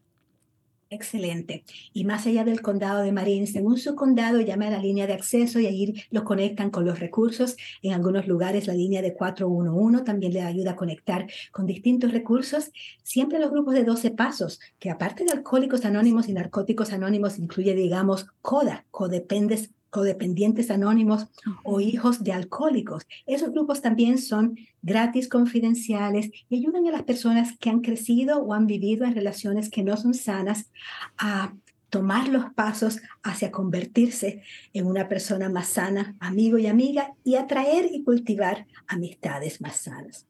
[0.93, 1.65] Excelente.
[1.93, 5.13] Y más allá del condado de Marín, según su condado, llama a la línea de
[5.13, 7.57] acceso y ahí lo conectan con los recursos.
[7.83, 12.71] En algunos lugares la línea de 411 también le ayuda a conectar con distintos recursos.
[13.03, 17.75] Siempre los grupos de 12 pasos, que aparte de alcohólicos anónimos y narcóticos anónimos, incluye,
[17.75, 21.27] digamos, CODA, codependes codependientes anónimos
[21.65, 23.07] o hijos de alcohólicos.
[23.27, 28.55] Esos grupos también son gratis, confidenciales y ayudan a las personas que han crecido o
[28.55, 30.71] han vivido en relaciones que no son sanas
[31.19, 31.53] a
[31.91, 37.89] tomar los pasos hacia convertirse en una persona más sana, amigo y amiga, y atraer
[37.93, 40.27] y cultivar amistades más sanas.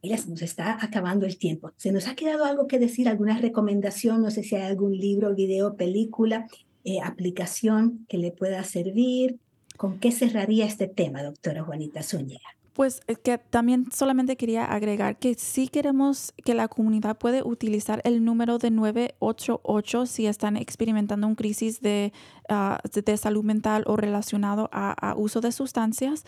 [0.00, 1.72] Mira, se nos está acabando el tiempo.
[1.76, 4.22] ¿Se nos ha quedado algo que decir, alguna recomendación?
[4.22, 6.46] No sé si hay algún libro, video, película
[6.88, 9.38] eh, aplicación que le pueda servir?
[9.76, 12.57] ¿Con qué cerraría este tema, doctora Juanita Zúñiga?
[12.78, 18.24] Pues que también solamente quería agregar que sí queremos que la comunidad puede utilizar el
[18.24, 22.12] número de 988 si están experimentando un crisis de,
[22.48, 26.22] ah, de salud mental o relacionado a, uso de sustancias.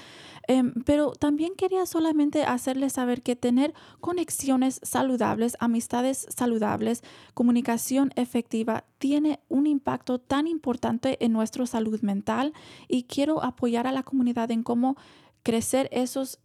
[0.49, 8.83] Em, pero también quería solamente hacerles saber que tener conexiones saludables, amistades saludables, comunicación efectiva
[8.99, 12.55] tiene un impacto tan importante en nuestra salud mental
[12.89, 14.97] y quiero apoyar a la comunidad en cómo
[15.43, 16.41] crecer esas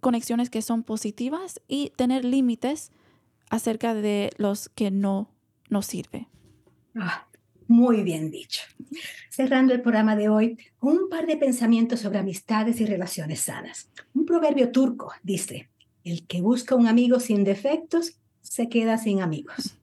[0.00, 2.90] conexiones que son positivas y tener límites
[3.50, 5.30] acerca de los que no
[5.68, 6.28] nos sirve.
[6.94, 7.26] Ah,
[7.68, 8.62] muy bien dicho.
[9.30, 13.88] Cerrando el programa de hoy, un par de pensamientos sobre amistades y relaciones sanas.
[14.14, 15.70] Un proverbio turco dice,
[16.04, 19.76] el que busca un amigo sin defectos se queda sin amigos.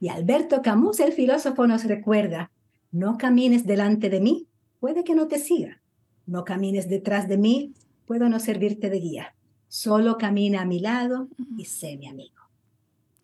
[0.00, 2.50] Y Alberto Camus, el filósofo, nos recuerda,
[2.90, 4.46] no camines delante de mí,
[4.80, 5.79] puede que no te siga,
[6.30, 7.74] no camines detrás de mí,
[8.06, 9.34] puedo no servirte de guía.
[9.68, 11.28] Solo camina a mi lado
[11.58, 12.36] y sé mi amigo.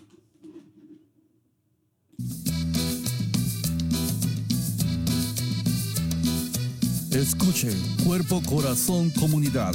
[7.19, 7.69] Escuche
[8.05, 9.73] Cuerpo Corazón Comunidad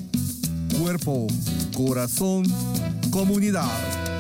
[0.79, 1.27] cuerpo,
[1.75, 2.45] corazón,
[3.11, 4.10] comunidad.